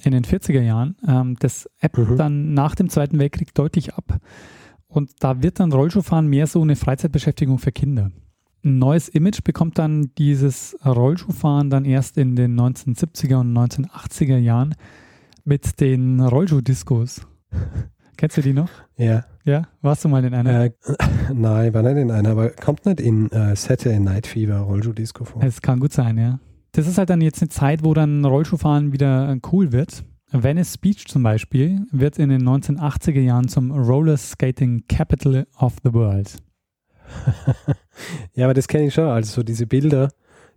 in 0.06 0.12
den 0.12 0.24
40er 0.24 0.60
Jahren, 0.60 0.96
ähm, 1.06 1.36
das 1.40 1.68
ebbt 1.80 1.98
Mhm. 1.98 2.16
dann 2.16 2.54
nach 2.54 2.74
dem 2.74 2.88
Zweiten 2.88 3.18
Weltkrieg 3.18 3.54
deutlich 3.54 3.94
ab. 3.94 4.18
Und 4.88 5.10
da 5.20 5.42
wird 5.42 5.60
dann 5.60 5.72
Rollschuhfahren 5.72 6.26
mehr 6.26 6.46
so 6.46 6.60
eine 6.62 6.74
Freizeitbeschäftigung 6.76 7.58
für 7.58 7.72
Kinder. 7.72 8.10
Ein 8.64 8.78
neues 8.78 9.08
Image 9.08 9.42
bekommt 9.44 9.78
dann 9.78 10.10
dieses 10.18 10.76
Rollschuhfahren 10.84 11.70
dann 11.70 11.84
erst 11.84 12.18
in 12.18 12.36
den 12.36 12.54
1970er 12.58 13.36
und 13.40 13.52
1980er 13.56 14.36
Jahren 14.36 14.74
mit 15.44 15.80
den 15.80 16.20
Rollschuhdiskos. 16.20 17.22
Kennst 18.16 18.36
du 18.36 18.42
die 18.42 18.52
noch? 18.52 18.68
Ja. 18.98 19.24
Ja? 19.44 19.62
Warst 19.80 20.04
du 20.04 20.08
mal 20.08 20.22
in 20.24 20.34
einer? 20.34 20.64
Äh, 20.64 20.70
nein, 21.32 21.72
war 21.72 21.82
nicht 21.82 21.96
in 21.96 22.10
einer, 22.10 22.30
aber 22.30 22.50
kommt 22.50 22.84
nicht 22.84 23.00
in 23.00 23.30
äh, 23.30 23.56
Saturday 23.56 23.98
Night 23.98 24.26
Fever 24.26 24.58
Rollschuh-Disco 24.58 25.24
vor. 25.24 25.42
Es 25.42 25.62
kann 25.62 25.80
gut 25.80 25.92
sein, 25.94 26.18
ja. 26.18 26.38
Das 26.72 26.86
ist 26.86 26.98
halt 26.98 27.10
dann 27.10 27.20
jetzt 27.20 27.42
eine 27.42 27.48
Zeit, 27.48 27.84
wo 27.84 27.94
dann 27.94 28.24
Rollschuhfahren 28.24 28.92
wieder 28.92 29.30
äh, 29.30 29.40
cool 29.52 29.72
wird. 29.72 30.04
Venice 30.32 30.78
Beach 30.78 31.06
zum 31.08 31.24
Beispiel 31.24 31.86
wird 31.90 32.18
in 32.18 32.28
den 32.28 32.48
1980er 32.48 33.20
Jahren 33.20 33.48
zum 33.48 33.72
Roller 33.72 34.16
Skating 34.16 34.84
Capital 34.88 35.46
of 35.58 35.76
the 35.82 35.92
World. 35.92 36.36
ja, 38.34 38.44
aber 38.44 38.54
das 38.54 38.68
kenne 38.68 38.86
ich 38.86 38.94
schon. 38.94 39.08
Also 39.08 39.32
so 39.32 39.42
diese 39.42 39.66
Bilder, 39.66 40.10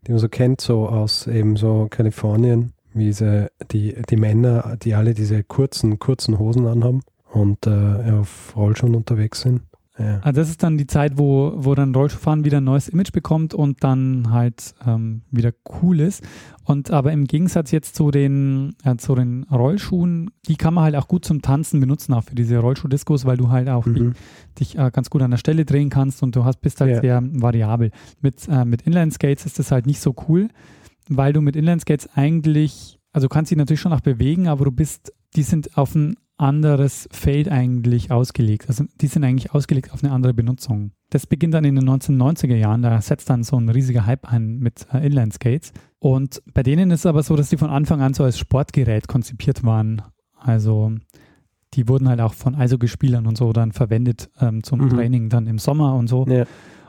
die 0.05 0.11
man 0.11 0.19
so 0.19 0.29
kennt, 0.29 0.61
so 0.61 0.87
aus 0.87 1.25
eben 1.25 1.55
so 1.55 1.87
Kalifornien, 1.89 2.73
wie 2.93 3.05
diese, 3.05 3.49
die, 3.71 3.95
die 4.09 4.15
Männer, 4.15 4.77
die 4.81 4.93
alle 4.93 5.15
diese 5.15 5.43
kurzen, 5.43 5.97
kurzen 5.97 6.37
Hosen 6.37 6.67
anhaben 6.67 7.01
und 7.31 7.65
äh, 7.65 8.11
auf 8.11 8.55
Rollschuhen 8.55 8.93
unterwegs 8.93 9.41
sind. 9.41 9.61
Ja. 9.99 10.19
Also 10.21 10.41
das 10.41 10.49
ist 10.49 10.63
dann 10.63 10.77
die 10.79 10.87
Zeit, 10.87 11.19
wo, 11.19 11.53
wo 11.55 11.75
dann 11.75 11.93
Rollschuhfahren 11.93 12.45
wieder 12.45 12.57
ein 12.59 12.63
neues 12.63 12.89
Image 12.89 13.11
bekommt 13.11 13.53
und 13.53 13.83
dann 13.83 14.31
halt 14.31 14.73
ähm, 14.87 15.21
wieder 15.29 15.51
cool 15.83 15.99
ist. 15.99 16.23
Und 16.65 16.89
aber 16.89 17.11
im 17.11 17.25
Gegensatz 17.25 17.69
jetzt 17.69 17.95
zu 17.95 18.09
den, 18.09 18.73
äh, 18.83 18.95
zu 18.95 19.13
den 19.13 19.43
Rollschuhen, 19.51 20.31
die 20.47 20.55
kann 20.55 20.73
man 20.73 20.85
halt 20.85 20.95
auch 20.95 21.07
gut 21.07 21.25
zum 21.25 21.43
Tanzen 21.43 21.79
benutzen, 21.79 22.13
auch 22.13 22.23
für 22.23 22.33
diese 22.33 22.57
Rollschuhdiskos, 22.57 23.25
weil 23.25 23.37
du 23.37 23.49
halt 23.49 23.69
auch 23.69 23.83
die, 23.83 23.99
Mhm. 24.01 24.13
dich 24.59 24.77
äh, 24.79 24.89
ganz 24.91 25.11
gut 25.11 25.21
an 25.21 25.29
der 25.31 25.37
Stelle 25.37 25.63
drehen 25.63 25.89
kannst 25.91 26.23
und 26.23 26.35
du 26.35 26.43
hast, 26.43 26.61
bist 26.61 26.81
halt 26.81 26.89
Ja. 26.91 27.01
sehr 27.01 27.21
variabel. 27.23 27.91
Mit, 28.21 28.47
äh, 28.47 28.65
mit 28.65 28.81
Inline-Skates 28.83 29.45
ist 29.45 29.59
das 29.59 29.71
halt 29.71 29.85
nicht 29.85 29.99
so 29.99 30.15
cool, 30.27 30.47
weil 31.07 31.33
du 31.33 31.41
mit 31.41 31.55
Inline-Skates 31.55 32.09
eigentlich, 32.15 32.97
also 33.11 33.27
du 33.27 33.29
kannst 33.29 33.51
dich 33.51 33.57
natürlich 33.59 33.81
schon 33.81 33.93
auch 33.93 34.01
bewegen, 34.01 34.47
aber 34.47 34.65
du 34.65 34.71
bist, 34.71 35.13
die 35.35 35.43
sind 35.43 35.77
auf 35.77 35.93
ein 35.93 36.15
anderes 36.37 37.07
Feld 37.11 37.49
eigentlich 37.49 38.11
ausgelegt. 38.11 38.67
Also 38.67 38.85
die 38.99 39.07
sind 39.07 39.23
eigentlich 39.23 39.53
ausgelegt 39.53 39.93
auf 39.93 40.03
eine 40.03 40.11
andere 40.13 40.33
Benutzung. 40.33 40.91
Das 41.09 41.27
beginnt 41.27 41.53
dann 41.53 41.63
in 41.63 41.75
den 41.75 41.87
1990er 41.87 42.55
Jahren, 42.55 42.81
da 42.81 42.99
setzt 43.01 43.29
dann 43.29 43.43
so 43.43 43.57
ein 43.57 43.69
riesiger 43.69 44.05
Hype 44.05 44.31
ein 44.31 44.57
mit 44.57 44.87
äh, 44.91 45.05
Inline-Skates. 45.05 45.73
Und 45.99 46.41
bei 46.53 46.63
denen 46.63 46.91
ist 46.91 47.01
es 47.01 47.05
aber 47.05 47.23
so, 47.23 47.35
dass 47.35 47.49
die 47.49 47.57
von 47.57 47.69
Anfang 47.69 48.01
an 48.01 48.13
so 48.13 48.23
als 48.23 48.39
Sportgerät 48.39 49.07
konzipiert 49.07 49.63
waren. 49.63 50.01
Also 50.35 50.91
die 51.75 51.87
wurden 51.87 52.09
halt 52.09 52.19
auch 52.19 52.33
von 52.33 52.55
Eishockeyspielern 52.55 53.25
und 53.27 53.37
so 53.37 53.53
dann 53.53 53.71
verwendet 53.71 54.29
ähm, 54.39 54.63
zum 54.63 54.79
Mhm. 54.81 54.89
Training 54.89 55.29
dann 55.29 55.47
im 55.47 55.59
Sommer 55.59 55.95
und 55.95 56.07
so. 56.07 56.25
Ja. 56.27 56.45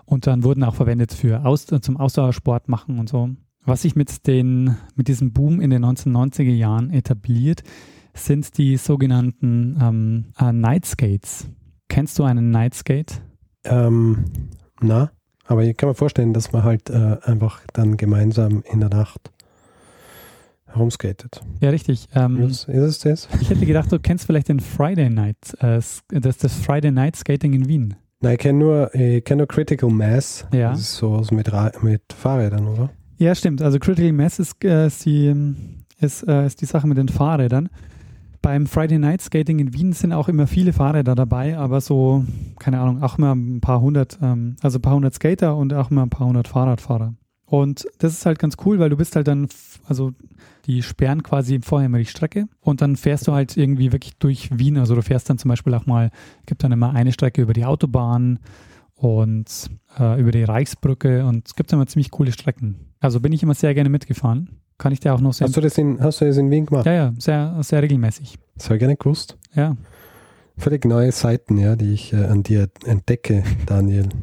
Und 0.06 0.26
dann 0.26 0.42
wurden 0.42 0.64
auch 0.64 0.74
verwendet 0.74 1.12
für 1.12 1.44
Aus 1.44 1.70
äh, 1.70 1.80
zum 1.80 1.96
Ausdauersport 1.96 2.68
machen 2.68 2.98
und 2.98 3.08
so. 3.08 3.30
Was 3.66 3.82
sich 3.82 3.96
mit, 3.96 4.26
den, 4.26 4.76
mit 4.94 5.08
diesem 5.08 5.32
Boom 5.32 5.60
in 5.60 5.70
den 5.70 5.84
1990er 5.84 6.52
Jahren 6.52 6.90
etabliert, 6.90 7.62
sind 8.14 8.56
die 8.58 8.76
sogenannten 8.76 9.78
ähm, 9.80 10.24
äh, 10.38 10.52
Night 10.52 10.86
Skates. 10.86 11.48
Kennst 11.88 12.18
du 12.18 12.24
einen 12.24 12.50
Night 12.50 12.74
Skate? 12.74 13.20
Ähm, 13.64 14.24
na, 14.80 15.10
aber 15.46 15.64
ich 15.64 15.76
kann 15.76 15.88
mir 15.88 15.94
vorstellen, 15.94 16.32
dass 16.32 16.52
man 16.52 16.64
halt 16.64 16.90
äh, 16.90 17.18
einfach 17.22 17.60
dann 17.72 17.96
gemeinsam 17.96 18.62
in 18.70 18.80
der 18.80 18.88
Nacht 18.88 19.30
herumskatet. 20.66 21.40
Ja, 21.60 21.70
richtig. 21.70 22.08
Ähm, 22.14 22.40
Ist, 22.40 22.68
es 22.68 22.98
das? 23.00 23.28
ich 23.40 23.50
hätte 23.50 23.66
gedacht, 23.66 23.92
du 23.92 23.98
kennst 23.98 24.26
vielleicht 24.26 24.48
den 24.48 24.60
Friday 24.60 25.10
Night, 25.10 25.36
äh, 25.60 25.80
das, 26.08 26.38
das 26.38 26.54
Friday 26.54 26.90
Night 26.90 27.16
Skating 27.16 27.52
in 27.52 27.68
Wien. 27.68 27.94
Nein, 28.20 28.34
ich 28.34 28.38
kenne 28.38 28.58
nur, 28.58 28.94
ich 28.94 29.24
kenn 29.24 29.38
nur 29.38 29.46
Critical 29.46 29.90
Mass. 29.90 30.46
Ja. 30.52 30.70
Das 30.70 30.80
ist 30.80 30.96
sowas 30.96 31.30
mit, 31.30 31.50
mit 31.82 32.02
Fahrrädern, 32.12 32.66
oder? 32.66 32.90
Ja, 33.18 33.34
stimmt. 33.34 33.62
Also 33.62 33.78
Critical 33.78 34.12
Mass 34.12 34.38
ist, 34.38 34.64
äh, 34.64 34.86
ist, 34.86 35.04
die, 35.04 35.26
ähm, 35.26 35.84
ist, 36.00 36.26
äh, 36.26 36.46
ist 36.46 36.60
die 36.60 36.66
Sache 36.66 36.86
mit 36.86 36.98
den 36.98 37.08
Fahrrädern. 37.08 37.68
Beim 38.44 38.66
Friday 38.66 38.98
Night 38.98 39.22
Skating 39.22 39.58
in 39.58 39.72
Wien 39.72 39.94
sind 39.94 40.12
auch 40.12 40.28
immer 40.28 40.46
viele 40.46 40.74
Fahrräder 40.74 41.14
dabei, 41.14 41.56
aber 41.56 41.80
so, 41.80 42.26
keine 42.58 42.78
Ahnung, 42.78 43.02
auch 43.02 43.16
immer 43.16 43.34
ein 43.34 43.62
paar 43.62 43.80
hundert, 43.80 44.18
ähm, 44.20 44.56
also 44.60 44.78
ein 44.78 44.82
paar 44.82 44.96
hundert 44.96 45.14
Skater 45.14 45.56
und 45.56 45.72
auch 45.72 45.90
immer 45.90 46.02
ein 46.02 46.10
paar 46.10 46.26
hundert 46.26 46.46
Fahrradfahrer. 46.46 47.14
Und 47.46 47.86
das 48.00 48.12
ist 48.12 48.26
halt 48.26 48.38
ganz 48.38 48.58
cool, 48.66 48.78
weil 48.78 48.90
du 48.90 48.98
bist 48.98 49.16
halt 49.16 49.28
dann, 49.28 49.48
also 49.86 50.12
die 50.66 50.82
sperren 50.82 51.22
quasi 51.22 51.60
vorher 51.62 51.86
immer 51.86 51.96
die 51.96 52.04
Strecke 52.04 52.46
und 52.60 52.82
dann 52.82 52.96
fährst 52.96 53.26
du 53.26 53.32
halt 53.32 53.56
irgendwie 53.56 53.92
wirklich 53.92 54.18
durch 54.18 54.50
Wien. 54.58 54.76
Also 54.76 54.94
du 54.94 55.00
fährst 55.00 55.30
dann 55.30 55.38
zum 55.38 55.48
Beispiel 55.48 55.72
auch 55.72 55.86
mal, 55.86 56.10
gibt 56.44 56.62
dann 56.64 56.72
immer 56.72 56.92
eine 56.92 57.12
Strecke 57.12 57.40
über 57.40 57.54
die 57.54 57.64
Autobahn 57.64 58.40
und 58.94 59.70
äh, 59.98 60.20
über 60.20 60.32
die 60.32 60.44
Reichsbrücke 60.44 61.24
und 61.24 61.48
es 61.48 61.56
gibt 61.56 61.72
immer 61.72 61.86
ziemlich 61.86 62.10
coole 62.10 62.30
Strecken. 62.30 62.76
Also 63.00 63.20
bin 63.20 63.32
ich 63.32 63.42
immer 63.42 63.54
sehr 63.54 63.72
gerne 63.72 63.88
mitgefahren. 63.88 64.50
Kann 64.78 64.92
ich 64.92 65.00
dir 65.00 65.14
auch 65.14 65.20
noch 65.20 65.32
sehr. 65.32 65.46
Hast 65.46 65.56
du 65.56 65.60
das 65.60 65.78
in, 65.78 66.00
hast 66.00 66.20
du 66.20 66.24
das 66.24 66.36
in 66.36 66.50
Wien 66.50 66.66
gemacht? 66.66 66.86
ja, 66.86 66.92
ja, 66.92 67.14
sehr, 67.18 67.56
sehr 67.62 67.82
regelmäßig. 67.82 68.36
Das 68.56 68.66
habe 68.66 68.76
ich 68.76 68.80
gar 68.80 68.88
nicht 68.88 69.00
gewusst. 69.00 69.38
Ja. 69.54 69.76
Völlig 70.56 70.84
neue 70.84 71.10
Seiten, 71.12 71.58
ja, 71.58 71.76
die 71.76 71.92
ich 71.92 72.12
äh, 72.12 72.24
an 72.24 72.42
dir 72.42 72.68
entdecke, 72.84 73.42
Daniel. 73.66 74.08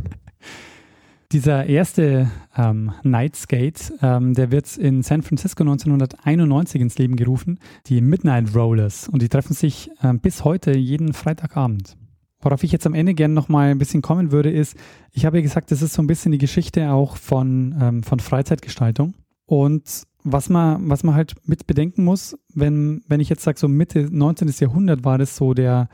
Dieser 1.31 1.65
erste 1.65 2.29
ähm, 2.57 2.91
Nightskate, 3.03 3.93
ähm, 4.01 4.33
der 4.33 4.51
wird 4.51 4.75
in 4.75 5.01
San 5.01 5.21
Francisco 5.21 5.63
1991 5.63 6.81
ins 6.81 6.97
Leben 6.97 7.15
gerufen, 7.15 7.57
die 7.87 8.01
Midnight 8.01 8.53
Rollers. 8.53 9.07
Und 9.07 9.21
die 9.21 9.29
treffen 9.29 9.53
sich 9.53 9.89
ähm, 10.03 10.19
bis 10.19 10.43
heute 10.43 10.77
jeden 10.77 11.13
Freitagabend. 11.13 11.95
Worauf 12.41 12.63
ich 12.63 12.73
jetzt 12.73 12.85
am 12.85 12.93
Ende 12.93 13.13
gerne 13.13 13.33
nochmal 13.33 13.69
ein 13.69 13.77
bisschen 13.77 14.01
kommen 14.01 14.33
würde, 14.33 14.51
ist, 14.51 14.75
ich 15.13 15.25
habe 15.25 15.37
ja 15.37 15.43
gesagt, 15.43 15.71
das 15.71 15.81
ist 15.81 15.93
so 15.93 16.01
ein 16.01 16.07
bisschen 16.07 16.33
die 16.33 16.37
Geschichte 16.37 16.91
auch 16.91 17.15
von, 17.15 17.75
ähm, 17.79 18.03
von 18.03 18.19
Freizeitgestaltung. 18.19 19.13
Und 19.45 20.03
was 20.23 20.49
man, 20.49 20.89
was 20.89 21.03
man 21.03 21.15
halt 21.15 21.35
mit 21.45 21.67
bedenken 21.67 22.03
muss, 22.03 22.37
wenn, 22.53 23.03
wenn 23.07 23.19
ich 23.19 23.29
jetzt 23.29 23.43
sage, 23.43 23.59
so 23.59 23.67
Mitte 23.67 24.07
19. 24.11 24.51
Jahrhundert 24.59 25.03
war 25.03 25.17
das 25.17 25.35
so 25.35 25.53
der, 25.53 25.89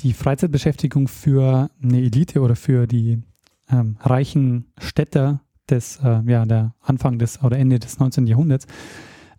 die 0.00 0.12
Freizeitbeschäftigung 0.12 1.08
für 1.08 1.70
eine 1.82 1.98
Elite 1.98 2.40
oder 2.40 2.56
für 2.56 2.86
die 2.86 3.22
ähm, 3.70 3.96
reichen 4.00 4.66
Städter 4.78 5.40
des, 5.68 5.98
äh, 6.02 6.20
ja, 6.26 6.44
der 6.44 6.74
Anfang 6.80 7.18
des 7.18 7.42
oder 7.42 7.58
Ende 7.58 7.78
des 7.78 7.98
19. 7.98 8.26
Jahrhunderts, 8.26 8.66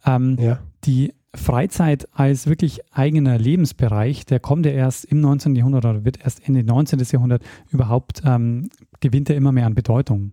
ähm, 0.06 0.38
ja. 0.40 0.60
die 0.86 1.14
Freizeit 1.36 2.08
als 2.14 2.48
wirklich 2.48 2.80
eigener 2.94 3.38
Lebensbereich, 3.38 4.26
der 4.26 4.40
kommt 4.40 4.66
ja 4.66 4.72
erst 4.72 5.06
im 5.06 5.20
19. 5.20 5.56
Jahrhundert 5.56 5.86
oder 5.86 6.06
wird 6.06 6.22
erst 6.22 6.48
Ende 6.48 6.64
19. 6.64 7.00
Jahrhundert 7.12 7.44
überhaupt, 7.70 8.22
ähm, 8.26 8.70
gewinnt 9.02 9.30
er 9.30 9.36
immer 9.36 9.52
mehr 9.52 9.66
an 9.66 9.76
Bedeutung. 9.76 10.32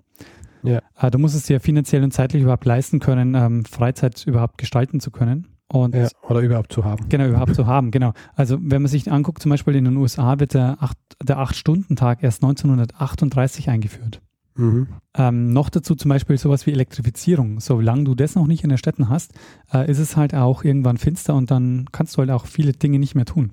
Ja. 0.62 0.80
Äh, 0.98 1.10
du 1.10 1.18
musst 1.18 1.34
es 1.34 1.44
dir 1.44 1.60
finanziell 1.60 2.02
und 2.02 2.12
zeitlich 2.12 2.42
überhaupt 2.42 2.64
leisten 2.64 3.00
können, 3.00 3.34
ähm, 3.34 3.64
Freizeit 3.64 4.24
überhaupt 4.26 4.58
gestalten 4.58 5.00
zu 5.00 5.10
können. 5.10 5.48
Und 5.68 5.94
ja, 5.94 6.08
oder 6.28 6.40
überhaupt 6.40 6.70
zu 6.70 6.84
haben. 6.84 7.08
Genau, 7.08 7.26
überhaupt 7.26 7.54
zu 7.54 7.66
haben, 7.66 7.90
genau. 7.90 8.12
Also 8.34 8.58
wenn 8.60 8.82
man 8.82 8.90
sich 8.90 9.10
anguckt, 9.10 9.40
zum 9.40 9.50
Beispiel 9.50 9.74
in 9.74 9.86
den 9.86 9.96
USA 9.96 10.38
wird 10.38 10.52
der 10.52 10.76
Acht-Stunden-Tag 10.80 12.18
der 12.20 12.24
erst 12.24 12.42
1938 12.42 13.70
eingeführt. 13.70 14.20
Mhm. 14.54 14.88
Ähm, 15.16 15.52
noch 15.52 15.70
dazu 15.70 15.94
zum 15.94 16.10
Beispiel 16.10 16.36
sowas 16.36 16.66
wie 16.66 16.72
Elektrifizierung. 16.72 17.60
Solange 17.60 18.04
du 18.04 18.14
das 18.14 18.34
noch 18.34 18.46
nicht 18.46 18.64
in 18.64 18.68
den 18.68 18.78
Städten 18.78 19.08
hast, 19.08 19.32
äh, 19.72 19.90
ist 19.90 19.98
es 19.98 20.16
halt 20.16 20.34
auch 20.34 20.62
irgendwann 20.62 20.98
finster 20.98 21.34
und 21.34 21.50
dann 21.50 21.86
kannst 21.90 22.16
du 22.16 22.18
halt 22.18 22.30
auch 22.30 22.46
viele 22.46 22.72
Dinge 22.72 22.98
nicht 22.98 23.14
mehr 23.14 23.24
tun. 23.24 23.52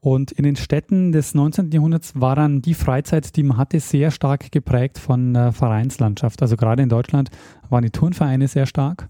Und 0.00 0.30
in 0.30 0.44
den 0.44 0.56
Städten 0.56 1.10
des 1.10 1.34
19. 1.34 1.72
Jahrhunderts 1.72 2.12
war 2.14 2.36
dann 2.36 2.62
die 2.62 2.74
Freizeit, 2.74 3.34
die 3.36 3.42
man 3.42 3.56
hatte, 3.56 3.80
sehr 3.80 4.10
stark 4.10 4.52
geprägt 4.52 4.98
von 4.98 5.34
der 5.34 5.52
Vereinslandschaft. 5.52 6.40
Also 6.40 6.56
gerade 6.56 6.82
in 6.82 6.88
Deutschland 6.88 7.30
waren 7.68 7.82
die 7.82 7.90
Turnvereine 7.90 8.46
sehr 8.46 8.66
stark. 8.66 9.08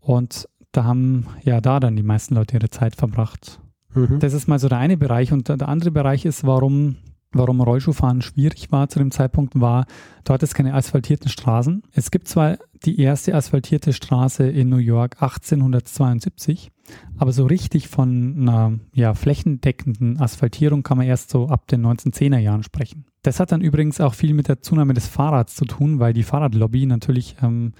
Und 0.00 0.46
da 0.72 0.84
haben 0.84 1.26
ja 1.42 1.60
da 1.60 1.80
dann 1.80 1.96
die 1.96 2.02
meisten 2.02 2.34
Leute 2.34 2.56
ihre 2.56 2.68
Zeit 2.68 2.96
verbracht. 2.96 3.60
Mhm. 3.94 4.18
Das 4.18 4.34
ist 4.34 4.46
mal 4.46 4.58
so 4.58 4.68
der 4.68 4.78
eine 4.78 4.98
Bereich. 4.98 5.32
Und 5.32 5.48
der 5.48 5.68
andere 5.68 5.90
Bereich 5.90 6.26
ist, 6.26 6.46
warum 6.46 6.96
warum 7.34 7.60
Rollschuhfahren 7.60 8.22
schwierig 8.22 8.72
war 8.72 8.88
zu 8.88 8.98
dem 8.98 9.10
Zeitpunkt, 9.10 9.60
war, 9.60 9.86
dort 10.24 10.42
ist 10.42 10.54
keine 10.54 10.74
asphaltierten 10.74 11.28
Straßen. 11.28 11.82
Es 11.92 12.10
gibt 12.10 12.28
zwar 12.28 12.58
die 12.84 13.00
erste 13.00 13.34
asphaltierte 13.34 13.92
Straße 13.92 14.48
in 14.48 14.68
New 14.68 14.78
York 14.78 15.22
1872, 15.22 16.70
aber 17.16 17.32
so 17.32 17.46
richtig 17.46 17.88
von 17.88 18.36
einer 18.38 18.78
ja, 18.92 19.14
flächendeckenden 19.14 20.20
Asphaltierung 20.20 20.82
kann 20.82 20.98
man 20.98 21.06
erst 21.06 21.30
so 21.30 21.48
ab 21.48 21.66
den 21.68 21.84
1910er 21.84 22.38
Jahren 22.38 22.62
sprechen. 22.62 23.06
Das 23.22 23.40
hat 23.40 23.52
dann 23.52 23.62
übrigens 23.62 24.00
auch 24.00 24.14
viel 24.14 24.34
mit 24.34 24.48
der 24.48 24.60
Zunahme 24.60 24.94
des 24.94 25.08
Fahrrads 25.08 25.54
zu 25.54 25.64
tun, 25.64 25.98
weil 25.98 26.12
die 26.12 26.24
Fahrradlobby 26.24 26.86
natürlich 26.86 27.36
ähm, 27.42 27.72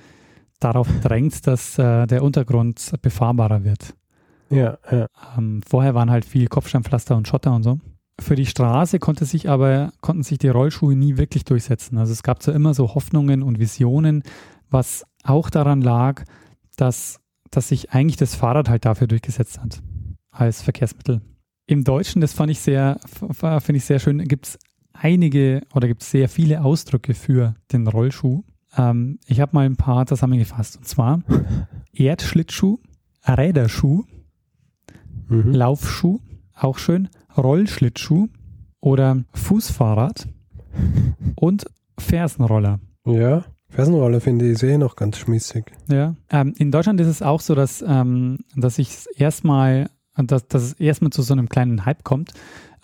darauf 0.58 0.88
drängt, 1.02 1.46
dass 1.46 1.78
äh, 1.78 2.06
der 2.06 2.22
Untergrund 2.22 2.94
befahrbarer 3.02 3.64
wird. 3.64 3.94
Ja, 4.50 4.78
ja. 4.90 5.06
Ähm, 5.36 5.62
vorher 5.66 5.94
waren 5.94 6.10
halt 6.10 6.24
viel 6.24 6.48
Kopfsteinpflaster 6.48 7.16
und 7.16 7.28
Schotter 7.28 7.54
und 7.54 7.62
so. 7.62 7.78
Für 8.20 8.36
die 8.36 8.46
Straße 8.46 8.98
konnte 8.98 9.24
sich 9.24 9.48
aber, 9.48 9.92
konnten 10.00 10.22
sich 10.22 10.38
die 10.38 10.48
Rollschuhe 10.48 10.94
nie 10.94 11.16
wirklich 11.16 11.44
durchsetzen. 11.44 11.98
Also 11.98 12.12
es 12.12 12.22
gab 12.22 12.42
zwar 12.42 12.54
immer 12.54 12.72
so 12.72 12.94
Hoffnungen 12.94 13.42
und 13.42 13.58
Visionen, 13.58 14.22
was 14.70 15.04
auch 15.24 15.50
daran 15.50 15.80
lag, 15.80 16.24
dass, 16.76 17.20
dass 17.50 17.68
sich 17.68 17.90
eigentlich 17.92 18.16
das 18.16 18.34
Fahrrad 18.34 18.68
halt 18.68 18.84
dafür 18.84 19.06
durchgesetzt 19.06 19.60
hat 19.60 19.82
als 20.30 20.62
Verkehrsmittel. 20.62 21.22
Im 21.66 21.82
Deutschen, 21.82 22.20
das 22.20 22.34
fand 22.34 22.50
ich 22.50 22.60
sehr, 22.60 23.00
finde 23.32 23.76
ich 23.76 23.84
sehr 23.84 23.98
schön, 23.98 24.18
gibt 24.24 24.46
es 24.46 24.58
einige 24.92 25.62
oder 25.74 25.88
gibt 25.88 26.02
es 26.02 26.10
sehr 26.10 26.28
viele 26.28 26.62
Ausdrücke 26.62 27.14
für 27.14 27.54
den 27.72 27.86
Rollschuh. 27.86 28.44
Ähm, 28.76 29.18
ich 29.26 29.40
habe 29.40 29.54
mal 29.54 29.66
ein 29.66 29.76
paar 29.76 30.06
zusammengefasst. 30.06 30.76
Und 30.76 30.86
zwar 30.86 31.22
Erdschlittschuh, 31.92 32.78
Räderschuh, 33.26 34.04
mhm. 35.28 35.52
Laufschuh, 35.52 36.20
auch 36.54 36.78
schön, 36.78 37.08
Rollschlittschuh 37.36 38.28
oder 38.80 39.24
Fußfahrrad 39.32 40.28
und 41.36 41.64
Fersenroller. 41.98 42.80
Ja, 43.06 43.44
Fersenroller 43.68 44.20
finde 44.20 44.50
ich 44.50 44.58
sehr 44.58 44.78
noch 44.78 44.96
ganz 44.96 45.18
schmissig. 45.18 45.72
Ja, 45.88 46.14
ähm, 46.30 46.54
in 46.58 46.70
Deutschland 46.70 47.00
ist 47.00 47.08
es 47.08 47.22
auch 47.22 47.40
so, 47.40 47.54
dass, 47.54 47.84
ähm, 47.86 48.38
dass 48.54 48.78
ich 48.78 48.90
erstmal, 49.16 49.90
dass, 50.16 50.46
dass 50.46 50.62
es 50.62 50.72
erstmal 50.74 51.10
zu 51.10 51.22
so 51.22 51.32
einem 51.32 51.48
kleinen 51.48 51.84
Hype 51.84 52.04
kommt, 52.04 52.32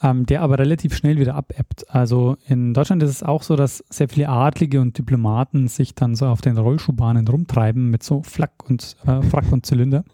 ähm, 0.02 0.26
der 0.26 0.42
aber 0.42 0.58
relativ 0.58 0.96
schnell 0.96 1.18
wieder 1.18 1.34
abebbt. 1.34 1.88
Also 1.90 2.36
in 2.46 2.74
Deutschland 2.74 3.02
ist 3.02 3.10
es 3.10 3.22
auch 3.22 3.42
so, 3.42 3.56
dass 3.56 3.84
sehr 3.88 4.08
viele 4.08 4.28
Adlige 4.28 4.80
und 4.80 4.98
Diplomaten 4.98 5.68
sich 5.68 5.94
dann 5.94 6.16
so 6.16 6.26
auf 6.26 6.40
den 6.40 6.58
Rollschuhbahnen 6.58 7.28
rumtreiben 7.28 7.90
mit 7.90 8.02
so 8.02 8.22
Flak 8.22 8.68
und 8.68 8.96
äh, 9.06 9.22
Frack 9.22 9.52
und 9.52 9.66
Zylinder. 9.66 10.04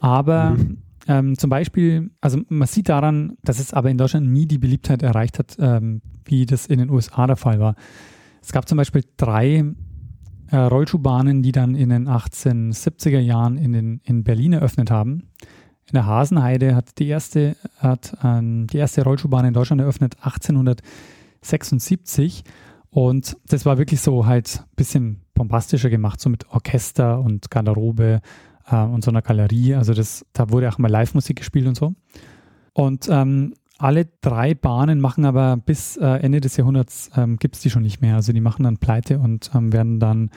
Aber 0.00 0.50
mhm. 0.50 0.81
Ähm, 1.08 1.36
zum 1.36 1.50
Beispiel, 1.50 2.10
also 2.20 2.38
man 2.48 2.68
sieht 2.68 2.88
daran, 2.88 3.36
dass 3.42 3.58
es 3.58 3.74
aber 3.74 3.90
in 3.90 3.98
Deutschland 3.98 4.30
nie 4.30 4.46
die 4.46 4.58
Beliebtheit 4.58 5.02
erreicht 5.02 5.38
hat, 5.38 5.56
ähm, 5.58 6.00
wie 6.24 6.46
das 6.46 6.66
in 6.66 6.78
den 6.78 6.90
USA 6.90 7.26
der 7.26 7.36
Fall 7.36 7.58
war. 7.58 7.74
Es 8.40 8.52
gab 8.52 8.68
zum 8.68 8.78
Beispiel 8.78 9.02
drei 9.16 9.64
äh, 10.50 10.56
Rollschuhbahnen, 10.56 11.42
die 11.42 11.52
dann 11.52 11.74
in 11.74 11.88
den 11.88 12.08
1870er 12.08 13.18
Jahren 13.18 13.56
in, 13.56 13.72
den, 13.72 14.00
in 14.04 14.22
Berlin 14.22 14.52
eröffnet 14.52 14.90
haben. 14.90 15.30
In 15.86 15.94
der 15.94 16.06
Hasenheide 16.06 16.76
hat 16.76 16.98
die 16.98 17.08
erste, 17.08 17.56
hat, 17.78 18.16
ähm, 18.22 18.68
die 18.68 18.78
erste 18.78 19.02
Rollschuhbahn 19.02 19.44
in 19.44 19.54
Deutschland 19.54 19.80
eröffnet 19.80 20.16
1876 20.20 22.44
und 22.90 23.36
das 23.46 23.66
war 23.66 23.78
wirklich 23.78 24.00
so 24.00 24.26
halt 24.26 24.60
ein 24.60 24.76
bisschen 24.76 25.22
pompastischer 25.34 25.90
gemacht, 25.90 26.20
so 26.20 26.28
mit 26.28 26.48
Orchester 26.50 27.20
und 27.20 27.50
Garderobe 27.50 28.20
äh, 28.70 28.82
und 28.82 29.04
so 29.04 29.10
einer 29.10 29.22
Galerie. 29.22 29.74
Also 29.74 29.94
das, 29.94 30.26
da 30.32 30.50
wurde 30.50 30.68
auch 30.68 30.78
mal 30.78 30.90
Live-Musik 30.90 31.38
gespielt 31.38 31.66
und 31.66 31.76
so. 31.76 31.94
Und 32.74 33.08
ähm, 33.10 33.54
alle 33.78 34.06
drei 34.20 34.54
Bahnen 34.54 35.00
machen 35.00 35.24
aber 35.24 35.56
bis 35.56 35.96
äh, 35.96 36.06
Ende 36.06 36.40
des 36.40 36.56
Jahrhunderts 36.56 37.10
ähm, 37.16 37.38
gibt 37.38 37.56
es 37.56 37.62
die 37.62 37.70
schon 37.70 37.82
nicht 37.82 38.00
mehr. 38.00 38.16
Also 38.16 38.32
die 38.32 38.40
machen 38.40 38.62
dann 38.62 38.78
pleite 38.78 39.18
und 39.18 39.50
ähm, 39.54 39.72
werden 39.72 39.98
dann, 39.98 40.30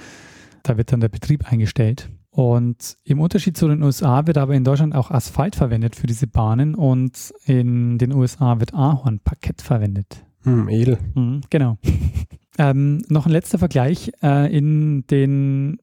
da 0.64 0.78
wird 0.78 0.92
dann 0.92 1.00
der 1.00 1.10
Betrieb 1.10 1.52
eingestellt. 1.52 2.10
Und 2.32 2.98
im 3.06 3.22
Unterschied 3.22 3.56
zu 3.56 3.68
den 3.68 3.82
USA 3.82 4.28
wird 4.28 4.38
aber 4.38 4.56
in 4.56 4.66
Deutschland 4.66 4.94
auch 4.94 5.10
Asphalt 5.10 5.56
verwendet 5.56 5.96
für 5.96 6.08
diese 6.08 6.28
Bahnen 6.28 6.76
und 6.76 7.34
in 7.46 7.98
den 7.98 8.14
USA 8.14 8.60
wird 8.60 8.74
Ahornparkett 8.74 9.62
verwendet. 9.62 10.26
Hm, 10.44 10.68
edel. 10.68 10.98
Mhm, 11.14 11.42
genau. 11.50 11.78
ähm, 12.58 13.04
noch 13.08 13.26
ein 13.26 13.32
letzter 13.32 13.58
Vergleich. 13.58 14.12
Äh, 14.22 14.56
in, 14.56 15.08
den, 15.08 15.78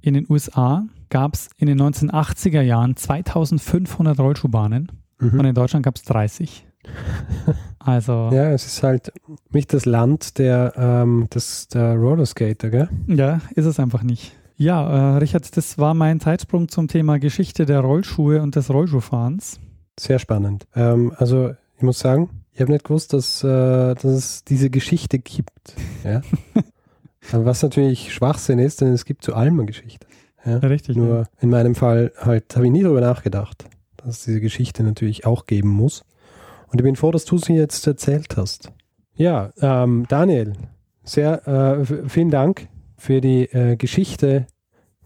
in 0.00 0.14
den 0.14 0.26
USA 0.28 0.86
gab 1.10 1.34
es 1.34 1.48
in 1.56 1.66
den 1.66 1.80
1980er 1.80 2.62
Jahren 2.62 2.96
2500 2.96 4.18
Rollschuhbahnen 4.18 4.92
mhm. 5.18 5.38
und 5.38 5.44
in 5.44 5.54
Deutschland 5.54 5.84
gab 5.84 5.96
es 5.96 6.02
30. 6.02 6.66
Also. 7.78 8.30
Ja, 8.32 8.50
es 8.50 8.66
ist 8.66 8.82
halt 8.82 9.12
nicht 9.50 9.72
das 9.72 9.84
Land 9.86 10.38
der, 10.38 10.72
ähm, 10.76 11.28
des, 11.32 11.68
der 11.68 11.94
Rollerskater, 11.94 12.70
gell? 12.70 12.88
Ja, 13.06 13.40
ist 13.54 13.66
es 13.66 13.78
einfach 13.78 14.02
nicht. 14.02 14.32
Ja, 14.56 15.14
äh, 15.14 15.18
Richard, 15.18 15.56
das 15.56 15.78
war 15.78 15.94
mein 15.94 16.18
Zeitsprung 16.18 16.68
zum 16.68 16.88
Thema 16.88 17.18
Geschichte 17.18 17.66
der 17.66 17.80
Rollschuhe 17.80 18.42
und 18.42 18.56
des 18.56 18.70
Rollschuhfahrens. 18.70 19.60
Sehr 19.98 20.18
spannend. 20.18 20.66
Ähm, 20.74 21.12
also, 21.16 21.54
ich 21.76 21.82
muss 21.82 21.98
sagen, 21.98 22.30
ich 22.52 22.60
habe 22.60 22.72
nicht 22.72 22.84
gewusst, 22.84 23.12
dass, 23.12 23.44
äh, 23.44 23.94
dass 23.94 24.04
es 24.04 24.44
diese 24.44 24.70
Geschichte 24.70 25.18
gibt. 25.18 25.76
Ja? 26.04 26.22
was 27.32 27.62
natürlich 27.62 28.14
Schwachsinn 28.14 28.58
ist, 28.58 28.80
denn 28.80 28.92
es 28.92 29.04
gibt 29.04 29.22
zu 29.24 29.34
allem 29.34 29.58
eine 29.58 29.66
Geschichte. 29.66 30.06
Ja? 30.46 30.58
Richtig. 30.58 30.96
Nur 30.96 31.16
ja. 31.16 31.24
in 31.40 31.50
meinem 31.50 31.74
Fall 31.74 32.12
halt 32.18 32.54
habe 32.54 32.66
ich 32.66 32.72
nie 32.72 32.82
darüber 32.82 33.00
nachgedacht, 33.00 33.68
dass 33.96 34.18
es 34.18 34.24
diese 34.24 34.40
Geschichte 34.40 34.82
natürlich 34.82 35.26
auch 35.26 35.46
geben 35.46 35.70
muss. 35.70 36.04
Und 36.68 36.80
ich 36.80 36.84
bin 36.84 36.96
froh, 36.96 37.10
dass 37.10 37.24
du 37.24 37.38
sie 37.38 37.54
jetzt 37.54 37.86
erzählt 37.86 38.36
hast. 38.36 38.72
Ja, 39.14 39.50
ähm, 39.60 40.06
Daniel, 40.08 40.54
sehr 41.04 41.46
äh, 41.46 42.08
vielen 42.08 42.30
Dank 42.30 42.68
für 42.96 43.20
die 43.20 43.44
äh, 43.44 43.76
Geschichte 43.76 44.46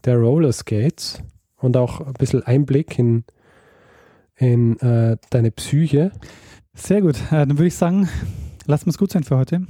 der 0.05 0.17
Roller 0.17 0.53
Skates 0.53 1.23
und 1.57 1.77
auch 1.77 2.01
ein 2.01 2.15
bisschen 2.15 2.43
Einblick 2.43 2.99
in, 2.99 3.25
in 4.37 4.79
äh, 4.81 5.17
deine 5.31 5.51
Psyche. 5.51 6.13
Sehr 6.75 7.03
gut. 7.03 7.17
Äh, 7.31 7.47
dann 7.47 7.59
würde 7.59 7.67
ich 7.67 7.77
sagen, 7.77 8.09
lassen 8.67 8.87
wir 8.87 8.91
es 8.91 8.99
gut 8.99 9.13
sein 9.13 9.25
für 9.25 9.37
heute. 9.37 9.67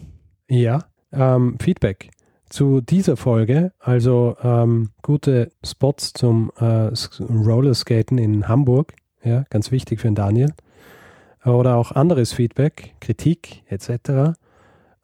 Ja, 0.48 0.84
ähm, 1.12 1.56
Feedback 1.60 2.10
zu 2.50 2.80
dieser 2.80 3.16
Folge, 3.16 3.72
also 3.78 4.36
ähm, 4.42 4.90
gute 5.02 5.52
Spots 5.64 6.12
zum 6.12 6.52
äh, 6.58 6.90
Rollerskaten 7.20 8.18
in 8.18 8.48
Hamburg, 8.48 8.94
ja, 9.24 9.44
ganz 9.50 9.70
wichtig 9.70 10.00
für 10.00 10.08
den 10.08 10.16
Daniel, 10.16 10.52
oder 11.44 11.76
auch 11.76 11.92
anderes 11.92 12.32
Feedback, 12.32 12.94
Kritik 13.00 13.62
etc., 13.68 14.34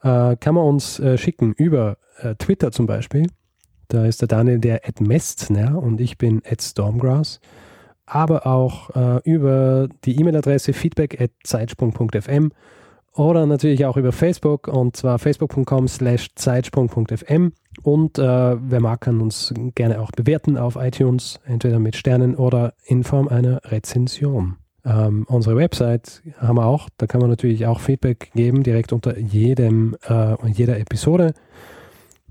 äh, 0.03 0.35
kann 0.35 0.55
man 0.55 0.65
uns 0.65 0.99
äh, 0.99 1.17
schicken 1.17 1.53
über 1.53 1.97
äh, 2.17 2.35
Twitter 2.35 2.71
zum 2.71 2.85
Beispiel. 2.85 3.27
Da 3.87 4.05
ist 4.05 4.21
der 4.21 4.27
Daniel 4.27 4.59
der 4.59 4.87
Ed 4.87 5.01
Mestner 5.01 5.81
und 5.81 5.99
ich 6.01 6.17
bin 6.17 6.43
Ed 6.43 6.61
Stormgrass. 6.61 7.39
Aber 8.05 8.45
auch 8.45 8.89
äh, 8.95 9.21
über 9.23 9.89
die 10.05 10.19
E-Mail-Adresse 10.19 10.73
feedback 10.73 11.19
at 11.19 11.31
zeitsprung.fm 11.43 12.51
oder 13.17 13.45
natürlich 13.45 13.85
auch 13.85 13.97
über 13.97 14.11
Facebook 14.11 14.67
und 14.67 14.95
zwar 14.95 15.19
facebook.com 15.19 15.87
slash 15.87 16.29
zeitsprung.fm 16.35 17.51
und 17.83 18.17
äh, 18.19 18.21
wer 18.23 18.79
mag, 18.79 19.01
kann 19.01 19.21
uns 19.21 19.53
gerne 19.75 19.99
auch 20.01 20.11
bewerten 20.11 20.57
auf 20.57 20.75
iTunes, 20.75 21.39
entweder 21.45 21.79
mit 21.79 21.95
Sternen 21.95 22.35
oder 22.35 22.73
in 22.85 23.03
Form 23.03 23.27
einer 23.27 23.61
Rezension. 23.65 24.57
Ähm, 24.85 25.25
unsere 25.27 25.57
Website 25.57 26.21
haben 26.37 26.57
wir 26.57 26.65
auch, 26.65 26.89
da 26.97 27.07
kann 27.07 27.19
man 27.19 27.29
natürlich 27.29 27.65
auch 27.65 27.79
Feedback 27.79 28.31
geben, 28.33 28.63
direkt 28.63 28.93
unter 28.93 29.17
jedem, 29.17 29.95
äh, 30.07 30.35
jeder 30.49 30.79
Episode 30.79 31.33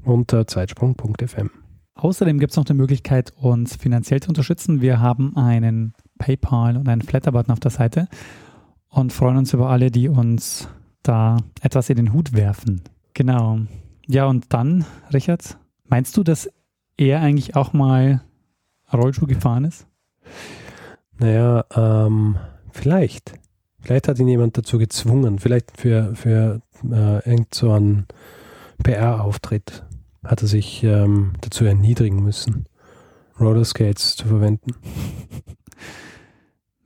unter 0.05 0.47
zeitsprung.fm. 0.47 1.51
Außerdem 1.97 2.39
gibt 2.39 2.53
es 2.53 2.57
noch 2.57 2.65
die 2.65 2.75
Möglichkeit, 2.75 3.33
uns 3.41 3.77
finanziell 3.77 4.21
zu 4.21 4.29
unterstützen. 4.29 4.81
Wir 4.81 5.01
haben 5.01 5.37
einen 5.37 5.95
PayPal 6.19 6.77
und 6.77 6.89
einen 6.89 7.03
Flatter-Button 7.03 7.53
auf 7.53 7.61
der 7.61 7.71
Seite 7.71 8.09
und 8.89 9.13
freuen 9.13 9.39
uns 9.39 9.53
über 9.53 9.69
alle, 9.69 9.91
die 9.91 10.09
uns 10.09 10.69
da 11.09 11.39
etwas 11.61 11.91
in 11.91 11.97
den 11.97 12.13
Hut 12.13 12.33
werfen. 12.33 12.83
Genau. 13.15 13.61
Ja, 14.07 14.27
und 14.27 14.53
dann, 14.53 14.85
Richard, 15.13 15.59
meinst 15.85 16.17
du, 16.17 16.23
dass 16.23 16.51
er 16.97 17.21
eigentlich 17.21 17.57
auch 17.57 17.73
mal 17.73 18.23
Rollschuh 18.93 19.27
gefahren 19.27 19.65
ist? 19.65 19.87
Naja, 21.19 21.65
ähm, 21.75 22.37
vielleicht. 22.73 23.39
Vielleicht 23.81 24.09
hat 24.09 24.19
ihn 24.19 24.29
jemand 24.29 24.59
dazu 24.59 24.79
gezwungen. 24.79 25.39
Vielleicht 25.39 25.77
für, 25.77 26.15
für 26.15 26.61
äh, 26.85 27.29
irgend 27.29 27.55
so 27.55 27.73
einen 27.73 28.07
PR-Auftritt 28.83 29.85
hat 30.25 30.43
er 30.43 30.49
sich 30.49 30.83
ähm, 30.83 31.33
dazu 31.41 31.65
erniedrigen 31.65 32.23
müssen, 32.23 32.67
Rollerskates 33.39 34.17
zu 34.17 34.27
verwenden. 34.27 34.73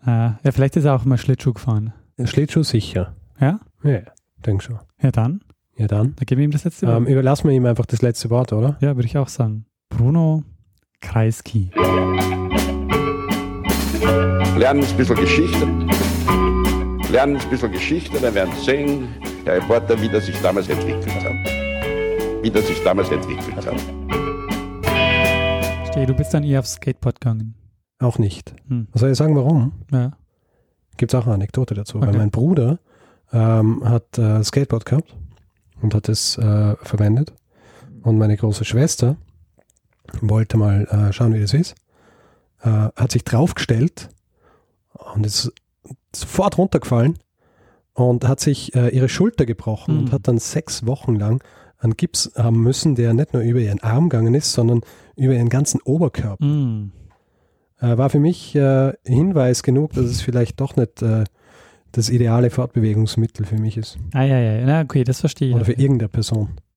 Äh, 0.05 0.07
ja, 0.45 0.53
vielleicht 0.53 0.77
ist 0.77 0.85
er 0.85 0.95
auch 0.95 1.05
mal 1.05 1.19
Schlittschuh 1.19 1.55
gefahren. 1.55 1.93
Schlittschuh 2.23 2.63
sicher. 2.63 3.17
Ja? 3.41 3.61
Ja, 3.83 4.01
denk 4.45 4.63
schon. 4.63 4.79
Ja, 5.03 5.11
dann. 5.11 5.41
Ja, 5.77 5.87
dann. 5.87 6.15
Dann 6.17 6.27
geben 6.27 6.39
wir 6.41 6.45
ihm 6.45 6.51
das 6.51 6.65
letzte 6.65 6.87
Wort. 6.87 6.97
Ähm, 6.99 7.07
überlassen 7.07 7.49
wir 7.49 7.57
ihm 7.57 7.65
einfach 7.67 7.87
das 7.87 8.03
letzte 8.03 8.29
Wort, 8.31 8.53
oder? 8.53 8.77
ja, 8.81 8.97
würde 8.97 9.07
ich 9.07 9.17
auch 9.17 9.29
sagen. 9.29 9.65
Bruno 9.89 10.43
Kreisky. 11.01 11.71
Lernen 14.57 14.85
ein 14.85 14.97
bisschen 14.97 15.17
Geschichte. 15.17 15.67
Lernen 17.11 17.37
ein 17.39 17.51
bisschen 17.51 17.73
Geschichte, 17.73 18.21
dann 18.21 18.35
werden 18.35 18.53
Sie 18.57 18.65
sehen, 18.65 19.09
der 19.47 19.57
Reporter, 19.57 20.01
wie 20.01 20.09
das 20.09 20.27
sich 20.27 20.39
damals 20.43 20.69
entwickelt 20.69 21.07
hat. 21.25 22.43
Wie 22.43 22.51
das 22.51 22.67
sich 22.67 22.83
damals 22.85 23.11
entwickelt 23.11 23.57
hat. 23.67 23.75
Steh, 25.89 26.07
du 26.07 26.15
bist 26.15 26.33
dann 26.35 26.45
eher 26.45 26.61
aufs 26.61 26.75
Skateboard 26.75 27.21
gegangen. 27.21 27.55
Auch 27.99 28.19
nicht. 28.19 28.55
Hm. 28.69 28.87
Was 28.93 29.01
soll 29.01 29.11
ich 29.11 29.19
sagen, 29.19 29.35
warum? 29.35 29.73
Ja. 29.91 30.13
Gibt 30.97 31.13
es 31.13 31.19
auch 31.21 31.25
eine 31.27 31.35
Anekdote 31.35 31.75
dazu. 31.75 32.01
Weil 32.01 32.11
Okay. 32.11 32.19
mein 32.19 32.31
Bruder 32.31 32.79
ähm, 33.33 33.83
hat 33.85 34.19
äh, 34.19 34.43
Skateboard 34.43 34.85
gehabt 34.85 35.15
und 35.83 35.95
hat 35.95 36.09
es 36.09 36.37
äh, 36.39 36.77
verwendet. 36.83 37.33
Und 38.03 38.19
meine 38.19 38.37
große 38.37 38.65
Schwester 38.65 39.17
wollte 40.21 40.57
mal 40.57 40.87
äh, 40.87 41.13
schauen, 41.13 41.35
wie 41.35 41.41
das 41.41 41.55
ist. 41.55 41.75
Äh, 42.63 42.89
hat 42.97 43.13
sich 43.13 43.25
draufgestellt 43.25 44.09
und 45.15 45.25
ist 45.25 45.53
sofort 46.15 46.59
runtergefallen 46.59 47.19
und 47.95 48.27
hat 48.27 48.41
sich 48.41 48.75
äh, 48.75 48.89
ihre 48.89 49.09
Schulter 49.09 49.47
gebrochen 49.47 49.95
Mhm. 49.95 50.01
und 50.01 50.13
hat 50.13 50.29
dann 50.29 50.39
sechs 50.39 50.87
Wochen 50.87 51.15
lang 51.17 51.43
einen 51.79 51.97
Gips 51.97 52.33
haben 52.37 52.61
müssen, 52.63 52.95
der 52.95 53.15
nicht 53.15 53.33
nur 53.33 53.43
über 53.43 53.61
ihren 53.61 53.81
Arm 53.83 54.09
gegangen 54.11 54.35
ist, 54.35 54.53
sondern 54.53 54.83
über 55.17 55.35
ihren 55.35 55.49
ganzen 55.49 55.81
Oberkörper. 55.83 56.45
Äh, 57.81 57.97
war 57.97 58.11
für 58.11 58.19
mich 58.21 58.53
Hinweis 59.05 59.63
genug, 59.63 59.93
dass 59.95 60.05
es 60.07 60.21
vielleicht 60.21 60.61
doch 60.61 60.77
nicht 60.77 61.03
das 61.93 62.09
ideale 62.11 62.51
Fortbewegungsmittel 62.51 63.47
für 63.47 63.59
mich 63.59 63.77
ist. 63.77 63.99
Ah, 64.13 64.23
ja, 64.23 64.39
ja. 64.39 64.65
Na, 64.65 64.81
okay, 64.83 65.05
das 65.05 65.21
verstehe 65.21 65.49
ich. 65.49 65.55
Oder 65.55 65.65
für 65.65 65.73
irgendeine 65.73 66.09
Person. 66.09 66.61